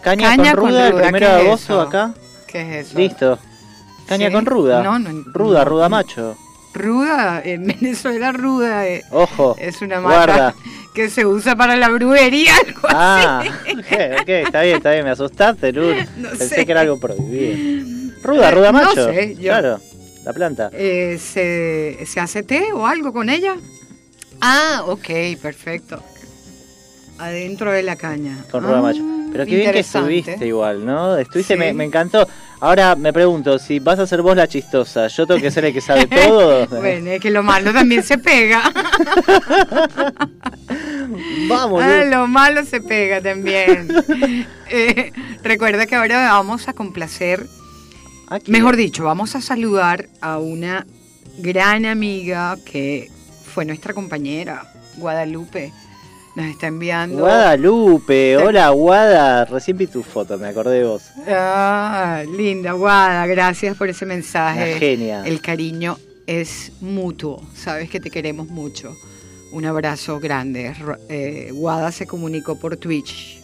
Caña, 0.02 0.28
caña 0.30 0.50
con 0.52 0.60
con 0.62 0.70
ruda, 0.70 0.86
el 0.86 0.92
ruda, 0.92 1.02
primero 1.02 1.26
¿qué 1.28 1.32
de 1.34 1.40
agosto 1.40 1.80
acá. 1.80 2.14
¿Qué 2.46 2.80
es 2.80 2.86
eso? 2.88 2.98
Listo. 2.98 3.38
Caña 4.08 4.28
¿Sí? 4.28 4.32
con 4.32 4.46
ruda. 4.46 4.82
No, 4.82 4.98
no, 4.98 5.10
Ruda, 5.32 5.64
no. 5.64 5.70
ruda 5.70 5.88
macho. 5.88 6.36
Ruda, 6.74 7.40
en 7.44 7.66
Venezuela 7.68 8.32
ruda 8.32 8.86
eh, 8.88 9.04
Ojo. 9.10 9.56
es 9.58 9.80
una 9.82 10.00
marca 10.00 10.54
que 10.94 11.08
se 11.10 11.24
usa 11.24 11.56
para 11.56 11.76
la 11.76 11.88
brujería, 11.88 12.52
algo 12.66 12.80
Ah, 12.90 13.40
así. 13.40 13.48
ok, 13.72 14.20
ok, 14.22 14.28
está 14.28 14.62
bien, 14.62 14.76
está 14.76 14.90
bien. 14.92 15.04
Me 15.04 15.10
asustaste. 15.10 15.72
No 15.72 16.30
Pensé 16.30 16.48
sé. 16.48 16.66
que 16.66 16.72
era 16.72 16.80
algo 16.82 16.98
prohibido. 16.98 17.95
Ruda, 18.26 18.50
ruda 18.50 18.68
Eh, 18.68 18.72
no 18.72 18.78
macho. 18.78 19.12
sé, 19.12 19.34
yo- 19.36 19.42
Claro, 19.42 19.80
la 20.24 20.32
planta. 20.32 20.70
Eh, 20.72 21.18
¿se, 21.20 21.98
¿Se 22.06 22.20
hace 22.20 22.42
té 22.42 22.72
o 22.72 22.86
algo 22.86 23.12
con 23.12 23.30
ella? 23.30 23.56
Ah, 24.40 24.82
ok, 24.86 25.08
perfecto. 25.40 26.02
Adentro 27.18 27.70
de 27.72 27.82
la 27.82 27.96
caña. 27.96 28.44
Con 28.50 28.62
ruda 28.64 28.78
Ah, 28.78 28.82
macho. 28.82 29.02
Pero 29.32 29.44
qué 29.44 29.56
bien 29.56 29.72
que 29.72 29.80
estuviste 29.80 30.46
igual, 30.46 30.84
¿no? 30.86 31.16
Estuviste, 31.18 31.54
Sí. 31.54 31.58
me, 31.58 31.72
me 31.72 31.84
encantó. 31.84 32.26
Ahora 32.60 32.94
me 32.96 33.12
pregunto, 33.12 33.58
si 33.58 33.80
vas 33.80 33.98
a 33.98 34.06
ser 34.06 34.22
vos 34.22 34.34
la 34.36 34.46
chistosa, 34.48 35.08
¿yo 35.08 35.26
tengo 35.26 35.40
que 35.40 35.50
ser 35.50 35.64
el 35.66 35.72
que 35.74 35.80
sabe 35.80 36.06
todo? 36.06 36.66
Bueno, 36.68 37.10
es 37.10 37.20
que 37.20 37.30
lo 37.30 37.42
malo 37.42 37.72
también 37.72 38.02
se 38.02 38.16
pega. 38.18 38.62
Vamos, 41.48 41.82
Ah, 41.82 42.04
lo 42.04 42.26
malo 42.26 42.64
se 42.64 42.80
pega 42.80 43.20
también. 43.20 43.88
Eh, 44.68 45.12
recuerda 45.44 45.86
que 45.86 45.94
ahora 45.94 46.18
vamos 46.32 46.66
a 46.66 46.72
complacer, 46.72 47.46
Aquí. 48.28 48.50
mejor 48.50 48.76
dicho, 48.76 49.04
vamos 49.04 49.36
a 49.36 49.40
saludar 49.40 50.08
a 50.20 50.38
una 50.38 50.86
gran 51.38 51.86
amiga 51.86 52.56
que 52.64 53.10
fue 53.44 53.64
nuestra 53.64 53.94
compañera, 53.94 54.72
Guadalupe. 54.96 55.72
Nos 56.34 56.46
está 56.46 56.66
enviando. 56.66 57.20
Guadalupe, 57.20 58.36
hola 58.36 58.68
Guada, 58.70 59.46
recién 59.46 59.78
vi 59.78 59.86
tu 59.86 60.02
foto, 60.02 60.36
me 60.36 60.48
acordé 60.48 60.80
de 60.80 60.84
vos. 60.84 61.02
Ah, 61.26 62.22
linda, 62.36 62.72
Guada, 62.72 63.26
gracias 63.26 63.74
por 63.76 63.88
ese 63.88 64.04
mensaje. 64.04 64.72
Una 64.72 64.78
genia. 64.78 65.22
El 65.24 65.40
cariño 65.40 65.96
es 66.26 66.72
mutuo, 66.82 67.42
sabes 67.54 67.88
que 67.88 68.00
te 68.00 68.10
queremos 68.10 68.48
mucho. 68.48 68.94
Un 69.52 69.64
abrazo 69.64 70.20
grande. 70.20 70.74
Eh, 71.08 71.50
Guada 71.54 71.90
se 71.90 72.06
comunicó 72.06 72.58
por 72.58 72.76
Twitch, 72.76 73.40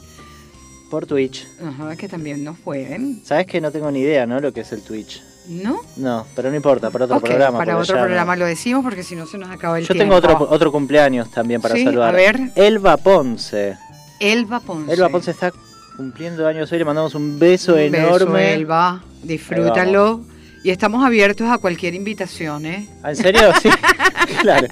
Por 0.92 1.06
Twitch. 1.06 1.48
Ajá, 1.66 1.96
que 1.96 2.06
también 2.06 2.44
nos 2.44 2.58
pueden, 2.58 3.22
Sabes 3.24 3.46
que 3.46 3.62
no 3.62 3.70
tengo 3.72 3.90
ni 3.90 4.00
idea, 4.00 4.26
¿no? 4.26 4.40
Lo 4.40 4.52
que 4.52 4.60
es 4.60 4.72
el 4.72 4.82
Twitch. 4.82 5.22
¿no? 5.48 5.80
No, 5.96 6.26
pero 6.36 6.50
no 6.50 6.56
importa, 6.56 6.90
para 6.90 7.06
otro 7.06 7.16
Ok, 7.16 7.24
programa. 7.24 7.56
para 7.58 7.78
otro 7.78 7.94
ya 7.96 8.00
programa 8.02 8.36
lo 8.36 8.44
decimos 8.44 8.84
porque 8.84 9.02
si 9.02 9.16
no 9.16 9.24
se 9.26 9.38
nos 9.38 9.50
acaba 9.50 9.78
el 9.78 9.84
Yo 9.86 9.94
tiempo. 9.94 10.20
tengo 10.20 10.34
otro, 10.34 10.48
otro 10.54 10.70
cumpleaños 10.70 11.30
también 11.30 11.62
para 11.62 11.74
Sí, 11.76 11.84
saludar. 11.84 12.10
a 12.10 12.12
ver. 12.12 12.38
Elba 12.56 12.98
Ponce. 12.98 13.76
Elba 14.20 14.60
Ponce. 14.60 14.92
Elba 14.92 15.08
Ponce 15.08 15.30
está 15.30 15.50
cumpliendo 15.96 16.46
años 16.46 16.70
hoy, 16.70 16.78
le 16.78 16.84
mandamos 16.84 17.14
un 17.14 17.38
beso 17.38 17.72
Un 17.72 17.90
beso, 17.90 17.96
enorme. 17.96 18.52
Elba, 18.52 19.02
disfrútalo. 19.22 20.20
Y 20.62 20.70
estamos 20.70 21.02
abiertos 21.04 21.48
a 21.48 21.56
cualquier 21.56 21.94
invitación, 21.94 22.66
¿eh? 22.66 22.86
Ah, 23.02 23.10
¿En 23.10 23.16
serio? 23.16 23.50
Sí, 23.62 23.68
claro. 24.42 24.68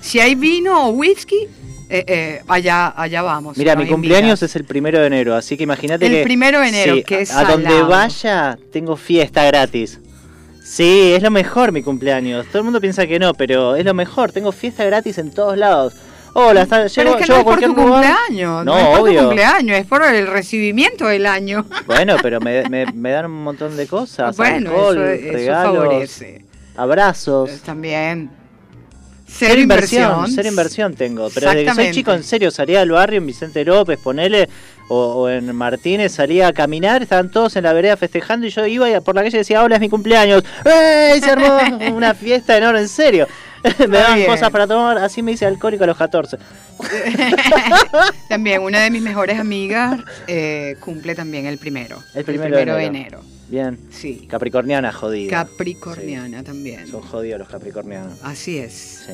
Si 0.00 0.18
hay 0.20 0.34
vino 0.34 0.88
o 0.88 0.90
whisky, 0.90 1.48
eh, 1.88 2.04
eh, 2.06 2.42
allá, 2.48 2.92
allá 2.96 3.22
vamos. 3.22 3.56
Mira, 3.56 3.76
mi 3.76 3.86
cumpleaños 3.86 4.40
invitas. 4.40 4.42
es 4.50 4.56
el 4.56 4.64
primero 4.64 5.00
de 5.00 5.06
enero, 5.06 5.34
así 5.34 5.56
que 5.56 5.64
imagínate 5.64 6.06
El 6.06 6.12
que... 6.12 6.22
primero 6.24 6.60
de 6.60 6.68
enero, 6.68 6.94
sí, 6.96 7.04
qué 7.04 7.26
a, 7.32 7.40
a 7.40 7.44
donde 7.44 7.82
vaya 7.82 8.58
tengo 8.72 8.96
fiesta 8.96 9.44
gratis. 9.44 10.00
Sí, 10.64 11.12
es 11.14 11.22
lo 11.22 11.30
mejor 11.30 11.72
mi 11.72 11.82
cumpleaños. 11.82 12.46
Todo 12.46 12.58
el 12.58 12.64
mundo 12.64 12.80
piensa 12.80 13.06
que 13.06 13.18
no, 13.18 13.34
pero 13.34 13.76
es 13.76 13.84
lo 13.84 13.92
mejor. 13.94 14.32
Tengo 14.32 14.52
fiesta 14.52 14.84
gratis 14.84 15.18
en 15.18 15.30
todos 15.30 15.58
lados. 15.58 15.94
Hola, 16.34 16.62
está, 16.62 16.86
Pero 16.94 17.10
llego, 17.10 17.18
es 17.18 17.26
que 17.26 17.32
no 17.32 17.38
es 17.40 17.44
por 17.44 17.60
tu 17.60 17.66
lugar. 17.66 17.84
cumpleaños, 17.84 18.64
no, 18.64 18.74
No, 18.74 18.78
es 18.78 18.98
por 19.00 19.10
tu 19.10 19.16
cumpleaños, 19.18 19.76
es 19.76 19.86
por 19.86 20.02
el 20.02 20.26
recibimiento 20.28 21.06
del 21.08 21.26
año. 21.26 21.66
Bueno, 21.86 22.16
pero 22.22 22.40
me, 22.40 22.62
me- 22.70 22.86
me 22.86 23.10
dan 23.10 23.26
un 23.26 23.44
montón 23.44 23.76
de 23.76 23.86
cosas. 23.86 24.34
bueno, 24.38 24.70
alcohol, 24.70 24.96
eso, 24.98 25.24
eso 25.26 25.32
regalos, 25.34 25.76
favorece. 25.76 26.44
abrazos. 26.74 27.50
También. 27.66 28.30
Cero 29.34 29.60
inversión, 29.60 30.30
cero 30.30 30.48
inversión 30.48 30.94
tengo. 30.94 31.28
Pero 31.30 31.50
desde 31.50 31.64
que 31.64 31.74
soy 31.74 31.90
chico, 31.90 32.12
en 32.12 32.22
serio, 32.22 32.50
salía 32.50 32.80
al 32.82 32.90
barrio 32.90 33.18
en 33.18 33.26
Vicente 33.26 33.64
López, 33.64 33.98
ponele, 33.98 34.48
o, 34.88 34.96
o 34.96 35.28
en 35.28 35.54
Martínez, 35.54 36.12
salía 36.12 36.48
a 36.48 36.52
caminar, 36.52 37.02
estaban 37.02 37.30
todos 37.30 37.56
en 37.56 37.64
la 37.64 37.72
vereda 37.72 37.96
festejando 37.96 38.46
y 38.46 38.50
yo 38.50 38.66
iba 38.66 38.90
y 38.90 39.00
por 39.00 39.14
la 39.14 39.22
calle 39.22 39.36
y 39.36 39.38
decía, 39.38 39.62
hola, 39.62 39.76
es 39.76 39.80
mi 39.80 39.88
cumpleaños. 39.88 40.44
¡Ey! 40.64 41.20
Se 41.20 41.30
armó 41.30 41.58
una 41.96 42.14
fiesta 42.14 42.56
enorme, 42.56 42.80
en 42.80 42.88
serio. 42.88 43.26
me 43.78 43.98
daban 43.98 44.16
bien. 44.16 44.26
cosas 44.28 44.50
para 44.50 44.66
tomar, 44.66 44.98
así 44.98 45.22
me 45.22 45.32
hice 45.32 45.46
alcohólico 45.46 45.84
a 45.84 45.86
los 45.86 45.96
14. 45.96 46.36
También 48.28 48.62
una 48.62 48.80
de 48.80 48.90
mis 48.90 49.02
mejores 49.02 49.38
amigas 49.38 50.00
eh, 50.26 50.76
cumple 50.80 51.14
también 51.14 51.46
el 51.46 51.58
primero. 51.58 52.02
El 52.14 52.24
primero 52.24 52.56
de 52.56 52.64
de 52.64 52.84
enero. 52.84 52.86
enero. 52.86 53.22
Bien. 53.52 53.78
Sí. 53.90 54.26
Capricorniana 54.30 54.90
jodida. 54.94 55.30
Capricorniana 55.44 56.42
también. 56.42 56.86
Son 56.86 57.02
jodidos 57.02 57.38
los 57.40 57.48
capricornianos. 57.50 58.18
Así 58.22 58.56
es. 58.56 59.04
Sí. 59.06 59.12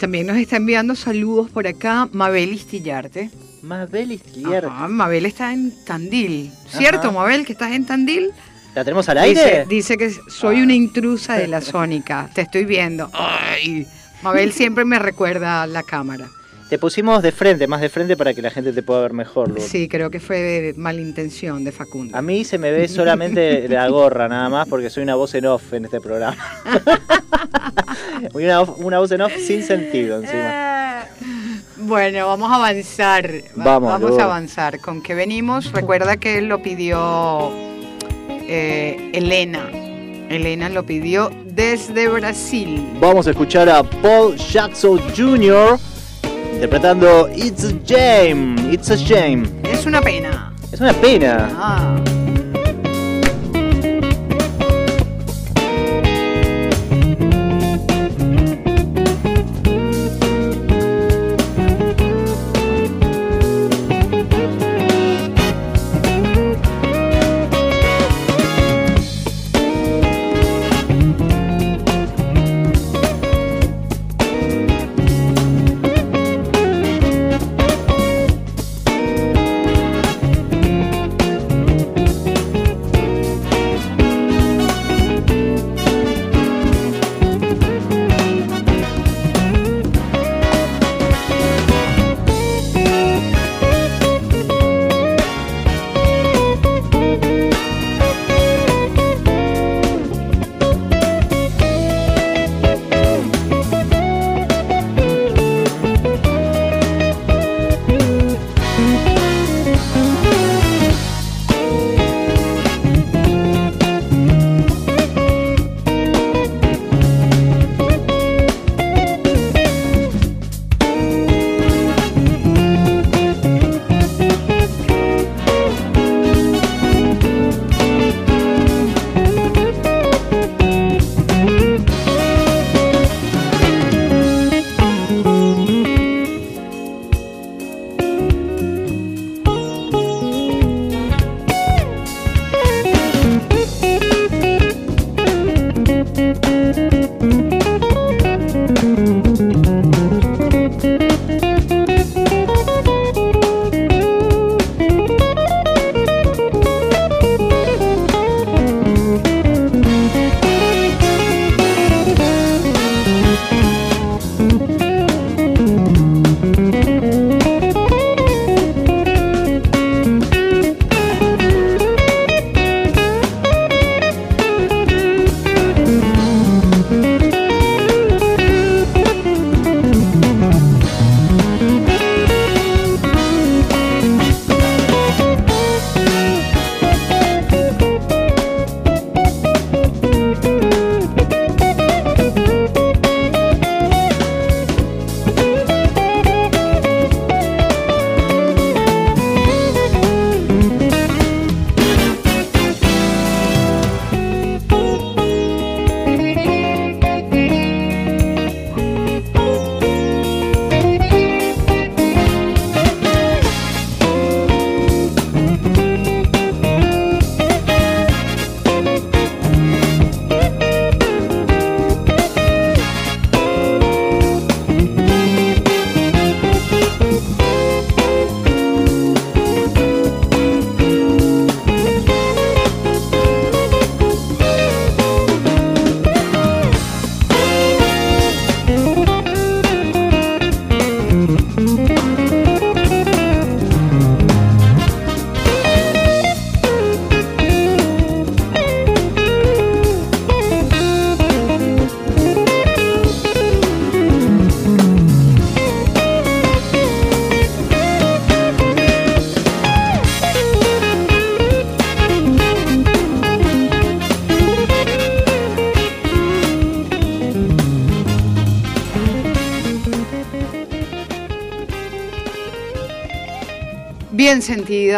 También 0.00 0.26
nos 0.26 0.36
está 0.38 0.56
enviando 0.56 0.96
saludos 0.96 1.50
por 1.50 1.68
acá 1.68 2.08
Mabel 2.10 2.52
Istillarte. 2.52 3.30
Mabel 3.62 4.10
Istillarte. 4.10 4.66
Ajá, 4.66 4.88
Mabel 4.88 5.24
está 5.24 5.52
en 5.52 5.72
Tandil. 5.84 6.50
¿Cierto, 6.68 7.08
Ajá. 7.08 7.12
Mabel, 7.12 7.46
que 7.46 7.52
estás 7.52 7.70
en 7.70 7.86
Tandil? 7.86 8.32
¿La 8.74 8.82
tenemos 8.82 9.08
al 9.08 9.22
Dice, 9.22 9.40
aire? 9.44 9.66
dice 9.66 9.96
que 9.96 10.10
soy 10.28 10.62
una 10.62 10.74
intrusa 10.74 11.36
de 11.36 11.46
la 11.46 11.60
Sónica. 11.60 12.28
Te 12.34 12.40
estoy 12.40 12.64
viendo. 12.64 13.08
Ay. 13.12 13.86
Mabel 14.22 14.52
siempre 14.52 14.84
me 14.84 14.98
recuerda 14.98 15.62
a 15.62 15.66
la 15.68 15.84
cámara. 15.84 16.28
Te 16.68 16.78
pusimos 16.78 17.22
de 17.22 17.30
frente, 17.30 17.66
más 17.68 17.80
de 17.80 17.88
frente 17.88 18.16
para 18.16 18.34
que 18.34 18.42
la 18.42 18.50
gente 18.50 18.72
te 18.72 18.82
pueda 18.82 19.00
ver 19.02 19.12
mejor, 19.12 19.48
Lourdes. 19.48 19.68
Sí, 19.68 19.86
creo 19.88 20.10
que 20.10 20.18
fue 20.18 20.38
de 20.38 20.74
malintención 20.76 21.62
de 21.62 21.70
Facundo. 21.70 22.16
A 22.16 22.22
mí 22.22 22.44
se 22.44 22.58
me 22.58 22.72
ve 22.72 22.88
solamente 22.88 23.68
la 23.68 23.86
gorra 23.88 24.26
nada 24.28 24.48
más 24.48 24.66
porque 24.68 24.90
soy 24.90 25.04
una 25.04 25.14
voz 25.14 25.32
en 25.36 25.46
off 25.46 25.72
en 25.74 25.84
este 25.84 26.00
programa. 26.00 26.36
una, 28.34 28.62
una 28.62 28.98
voz 28.98 29.12
en 29.12 29.20
off 29.22 29.32
sin 29.36 29.62
sentido 29.62 30.16
encima. 30.20 31.02
Eh, 31.02 31.06
Bueno, 31.78 32.26
vamos 32.26 32.50
a 32.50 32.56
avanzar. 32.56 33.30
Va- 33.58 33.64
Vamos, 33.78 33.92
vamos 34.00 34.18
a 34.18 34.24
avanzar. 34.24 34.80
¿Con 34.80 35.02
qué 35.02 35.14
venimos? 35.14 35.70
Recuerda 35.72 36.16
que 36.16 36.40
lo 36.42 36.62
pidió 36.62 37.52
eh, 38.48 39.10
Elena. 39.12 39.70
Elena 40.28 40.68
lo 40.68 40.84
pidió 40.84 41.30
desde 41.44 42.08
Brasil. 42.08 42.84
Vamos 42.98 43.28
a 43.28 43.30
escuchar 43.30 43.68
a 43.68 43.84
Paul 43.84 44.36
Jackson 44.36 45.00
Jr. 45.16 45.78
interpretando 46.56 47.28
It's 47.28 47.64
a 47.64 47.72
Shame, 47.84 48.72
It's 48.72 48.90
a 48.90 48.96
Shame. 48.96 49.46
Es 49.62 49.84
una 49.86 50.00
pena. 50.00 50.52
Es 50.72 50.80
una 50.80 50.92
pena. 50.94 51.50
Ah. 51.54 52.25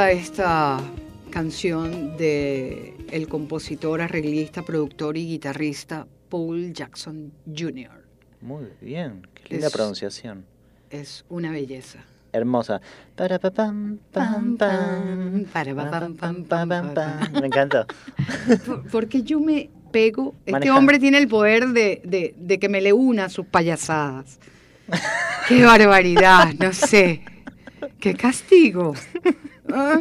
Esta 0.07 0.81
canción 1.31 2.17
de 2.17 2.95
el 3.11 3.29
compositor, 3.29 4.01
arreglista, 4.01 4.63
productor 4.63 5.17
y 5.17 5.27
guitarrista 5.27 6.07
Paul 6.29 6.73
Jackson 6.73 7.33
Jr. 7.47 7.91
Muy 8.41 8.67
bien, 8.81 9.27
qué 9.35 9.55
linda 9.55 9.67
Es- 9.67 9.73
pronunciación. 9.73 10.45
Es 10.91 11.25
una 11.29 11.51
belleza. 11.53 11.99
Hermosa. 12.33 12.81
Para 13.17 13.39
pa 13.39 13.51
pam 13.51 13.99
pam 14.13 14.57
pam. 14.57 15.45
Para 15.53 15.75
pa 15.75 15.91
pam 15.91 16.15
pam 16.15 16.45
pam 16.45 16.69
pam 16.69 16.95
pam. 16.95 17.33
Me 17.41 17.47
encantó. 17.47 17.87
Por- 18.67 18.87
Porque 18.91 19.23
yo 19.23 19.41
me 19.41 19.71
pego. 19.91 20.35
Este 20.47 20.71
hombre 20.71 20.99
tiene 20.99 21.19
el 21.19 21.27
poder 21.29 21.69
de, 21.69 22.01
de- 22.05 22.35
de 22.39 22.59
que 22.59 22.69
me 22.69 22.81
le 22.83 22.93
una 22.93 23.25
a 23.27 23.29
sus 23.31 23.47
payasadas. 23.47 24.39
Qué 25.49 25.65
barbaridad, 25.65 26.53
no 26.59 26.73
sé. 26.73 27.23
Qué 27.99 28.15
castigo. 28.15 28.95
¿Ah? 29.73 30.01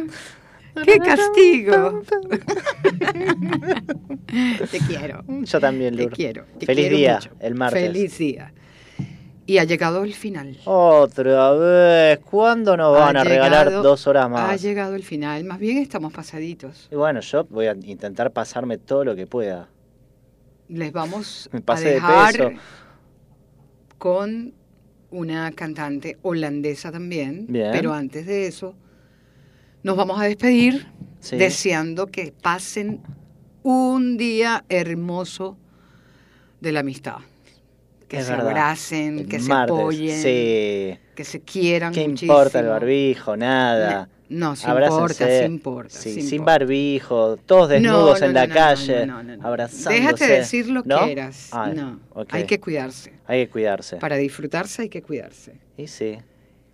Qué 0.84 0.98
castigo. 0.98 2.02
Te 4.70 4.78
quiero. 4.86 5.24
Yo 5.26 5.60
también, 5.60 5.96
Te 5.96 6.02
Lur. 6.04 6.12
quiero. 6.12 6.44
te 6.58 6.66
Feliz 6.66 6.82
quiero 6.84 6.96
día, 6.96 7.14
mucho. 7.16 7.30
el 7.40 7.54
martes. 7.54 7.82
Feliz 7.82 8.18
día. 8.18 8.52
Y 9.46 9.58
ha 9.58 9.64
llegado 9.64 10.04
el 10.04 10.12
final. 10.14 10.58
Otra 10.66 11.52
vez. 11.52 12.18
¿Cuándo 12.20 12.76
nos 12.76 12.92
van 12.94 13.16
Ha 13.16 13.22
a 13.22 13.24
regalar 13.24 13.72
dos 13.72 14.06
horas 14.06 14.26
Ha 14.26 14.28
más? 14.28 14.62
llegado 14.62 14.94
el 14.94 15.02
final. 15.02 15.42
Más 15.44 15.58
bien 15.58 15.78
estamos 15.78 16.12
pasaditos. 16.12 16.88
Y 16.92 16.96
bueno, 16.96 17.20
yo 17.20 17.44
voy 17.44 17.66
a 17.66 17.72
intentar 17.72 18.30
pasarme 18.32 18.76
todo 18.76 19.04
lo 19.04 19.16
que 19.16 19.26
pueda. 19.26 19.68
Les 20.68 20.92
vamos 20.92 21.48
Me 21.52 21.62
a 21.66 21.74
de 21.80 21.90
dejar 21.94 22.32
peso. 22.36 22.50
con 23.96 24.52
una 25.10 25.50
cantante 25.52 26.18
holandesa 26.20 26.92
también. 26.92 27.46
Bien. 27.48 27.70
Pero 27.72 27.94
antes 27.94 28.26
de 28.26 28.46
eso, 28.46 28.74
nos 29.88 29.96
vamos 29.96 30.20
a 30.20 30.24
despedir 30.24 30.86
Sí. 31.20 31.36
deseando 31.36 32.06
que 32.08 32.32
pasen 32.42 33.00
un 33.62 34.16
día 34.18 34.64
hermoso 34.68 35.56
de 36.60 36.72
la 36.72 36.80
amistad. 36.80 37.16
Que 38.06 38.18
Es 38.18 38.26
se 38.26 38.32
verdad. 38.32 38.48
abracen, 38.48 39.26
que 39.28 39.40
se 39.40 39.50
apoyen, 39.52 40.22
Sí. 40.22 40.98
que 41.14 41.24
se 41.24 41.40
quieran 41.40 41.92
¿Qué 41.94 42.06
muchísimo. 42.06 42.34
importa 42.34 42.60
el 42.60 42.66
barbijo? 42.68 43.36
Nada. 43.36 44.08
No, 44.28 44.54
Abrácense. 44.62 45.24
importa, 45.24 45.44
importa. 45.46 45.90
Sí, 45.98 46.20
sin 46.20 46.44
barbijo, 46.44 47.38
todos 47.38 47.62
No, 47.62 47.66
desnudos 47.68 48.20
no, 48.20 48.26
en 48.26 48.32
no, 48.34 48.40
la 48.40 48.46
no, 48.46 48.54
calle, 48.54 49.06
no, 49.06 49.16
no, 49.16 49.22
no, 49.22 49.36
no. 49.38 49.48
abrazándose. 49.48 49.94
Déjate 49.94 50.26
decir 50.26 50.68
lo 50.68 50.82
¿No? 50.84 51.04
que 51.06 51.12
eras. 51.12 51.50
No, 51.74 51.98
hay 52.28 52.44
que 52.44 52.60
cuidarse. 52.60 53.14
Hay 53.26 53.46
que 53.46 53.50
cuidarse. 53.50 53.96
Para 53.96 54.16
disfrutarse 54.16 54.82
hay 54.82 54.88
que 54.90 55.00
cuidarse. 55.02 55.54
Y 55.78 55.86
sí. 55.86 56.18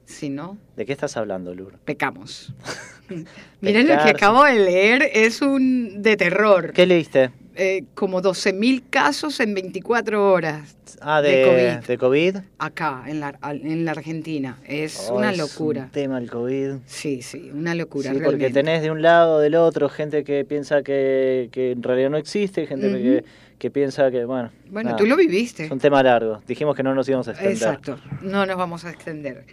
Si 0.06 0.28
no, 0.28 0.58
¿De 0.76 0.84
qué 0.84 0.92
estás 0.92 1.16
hablando, 1.16 1.54
Lur? 1.54 1.78
pecamos. 1.84 2.52
Miren 3.60 3.88
lo 3.88 3.94
que 4.02 4.10
acabo 4.10 4.44
de 4.44 4.54
leer, 4.58 5.10
es 5.12 5.42
un 5.42 6.02
de 6.02 6.16
terror. 6.16 6.72
¿Qué 6.72 6.86
leíste? 6.86 7.30
Eh, 7.56 7.84
como 7.94 8.20
12.000 8.20 8.82
casos 8.90 9.38
en 9.38 9.54
24 9.54 10.32
horas 10.32 10.76
Ah, 11.00 11.20
de, 11.22 11.30
De 11.36 11.44
COVID. 11.44 11.86
de 11.86 11.98
COVID. 11.98 12.36
acá 12.58 13.04
en 13.06 13.20
la, 13.20 13.36
en 13.42 13.84
la 13.84 13.92
Argentina. 13.92 14.58
Es 14.66 15.08
Oh, 15.10 15.16
una 15.18 15.30
es 15.30 15.38
locura. 15.38 15.82
un 15.84 15.90
tema 15.90 16.18
el 16.18 16.30
COVID. 16.30 16.76
Sí, 16.86 17.20
sí, 17.22 17.50
una 17.54 17.74
locura. 17.74 18.12
Sí, 18.12 18.18
porque 18.24 18.50
tenés 18.50 18.82
de 18.82 18.90
un 18.90 19.02
lado 19.02 19.38
del 19.40 19.54
otro 19.54 19.88
gente 19.88 20.24
que 20.24 20.44
piensa 20.44 20.82
que, 20.82 21.48
que 21.52 21.72
en 21.72 21.82
realidad 21.82 22.10
no 22.10 22.16
existe, 22.16 22.66
gente 22.66 22.88
que, 22.90 23.24
que 23.58 23.70
piensa 23.70 24.10
que, 24.10 24.24
bueno. 24.24 24.50
Bueno, 24.70 24.90
nada, 24.90 24.96
tú 24.98 25.06
lo 25.06 25.14
viviste. 25.16 25.66
Es 25.66 25.70
un 25.70 25.78
tema 25.78 26.02
largo. 26.02 26.42
Dijimos 26.48 26.74
que 26.74 26.82
no 26.82 26.92
nos 26.94 27.08
íbamos 27.08 27.28
a 27.28 27.32
extender. 27.32 27.54
Exacto, 27.56 27.98
no 28.22 28.46
nos 28.46 28.56
vamos 28.56 28.84
a 28.84 28.90
extender. 28.90 29.44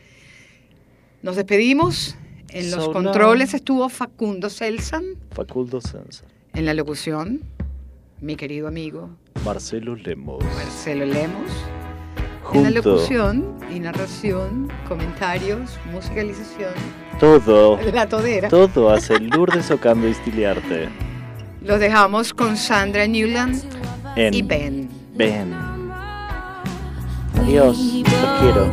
Nos 1.22 1.36
despedimos. 1.36 2.16
En 2.54 2.70
los 2.72 2.86
So 2.86 2.92
controles 2.94 3.54
estuvo 3.54 3.88
Facundo 3.90 4.50
Selsan. 4.50 5.04
Faculdo 5.32 5.80
Sensa. 5.82 6.26
En 6.54 6.66
la 6.66 6.74
locución, 6.74 7.42
mi 8.20 8.36
querido 8.36 8.68
amigo 8.68 9.10
Marcelo 9.46 9.96
Lemos. 9.96 10.44
Marcelo 10.44 11.06
Lemos. 11.06 11.50
En 12.54 12.64
la 12.64 12.70
Junto. 12.70 12.90
locución 12.90 13.58
y 13.74 13.80
narración, 13.80 14.68
comentarios, 14.90 15.80
musicalización, 15.94 16.74
Todo. 17.20 17.80
la 17.94 18.10
todera. 18.10 18.50
Todo 18.50 18.90
hace 18.90 19.18
Lourdes 19.20 19.72
Ocando 19.72 20.08
y 20.10 20.14
Stiliarte. 20.14 20.90
Los 21.64 21.80
dejamos 21.80 22.34
con 22.34 22.58
Sandra 22.58 23.08
Newland 23.08 23.64
En 24.18 24.34
y 24.34 24.42
Ben. 24.42 24.90
Ben. 25.16 25.54
Adiós. 27.36 27.78
Los 27.78 28.40
quiero. 28.42 28.72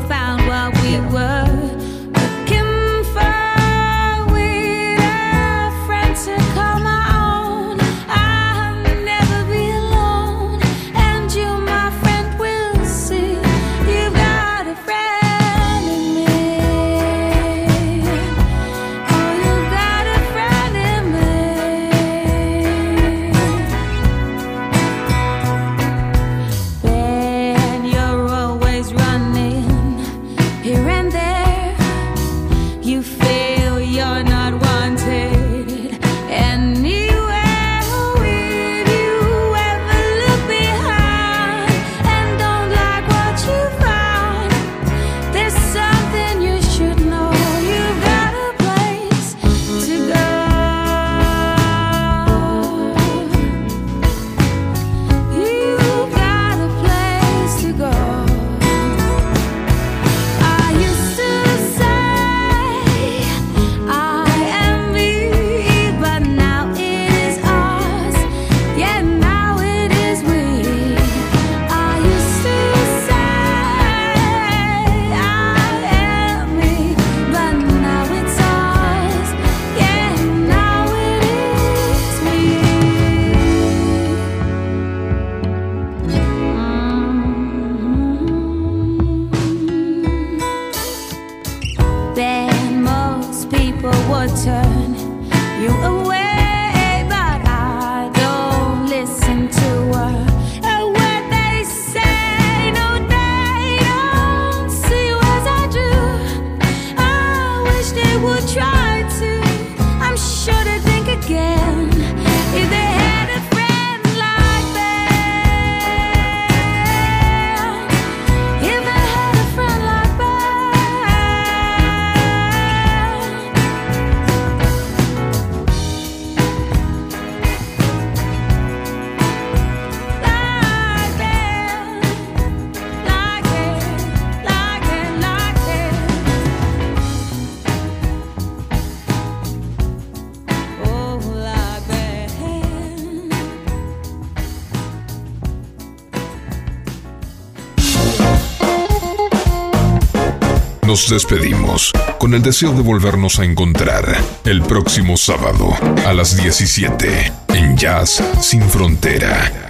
Nos 150.99 151.11
despedimos 151.11 151.92
con 152.18 152.34
el 152.34 152.42
deseo 152.42 152.72
de 152.72 152.82
volvernos 152.82 153.38
a 153.38 153.44
encontrar 153.44 154.05
el 154.44 154.62
próximo 154.62 155.16
sábado 155.16 155.72
a 156.05 156.12
las 156.12 156.36
17 156.36 157.32
en 157.55 157.76
Jazz 157.76 158.20
Sin 158.40 158.62
Frontera 158.68 159.68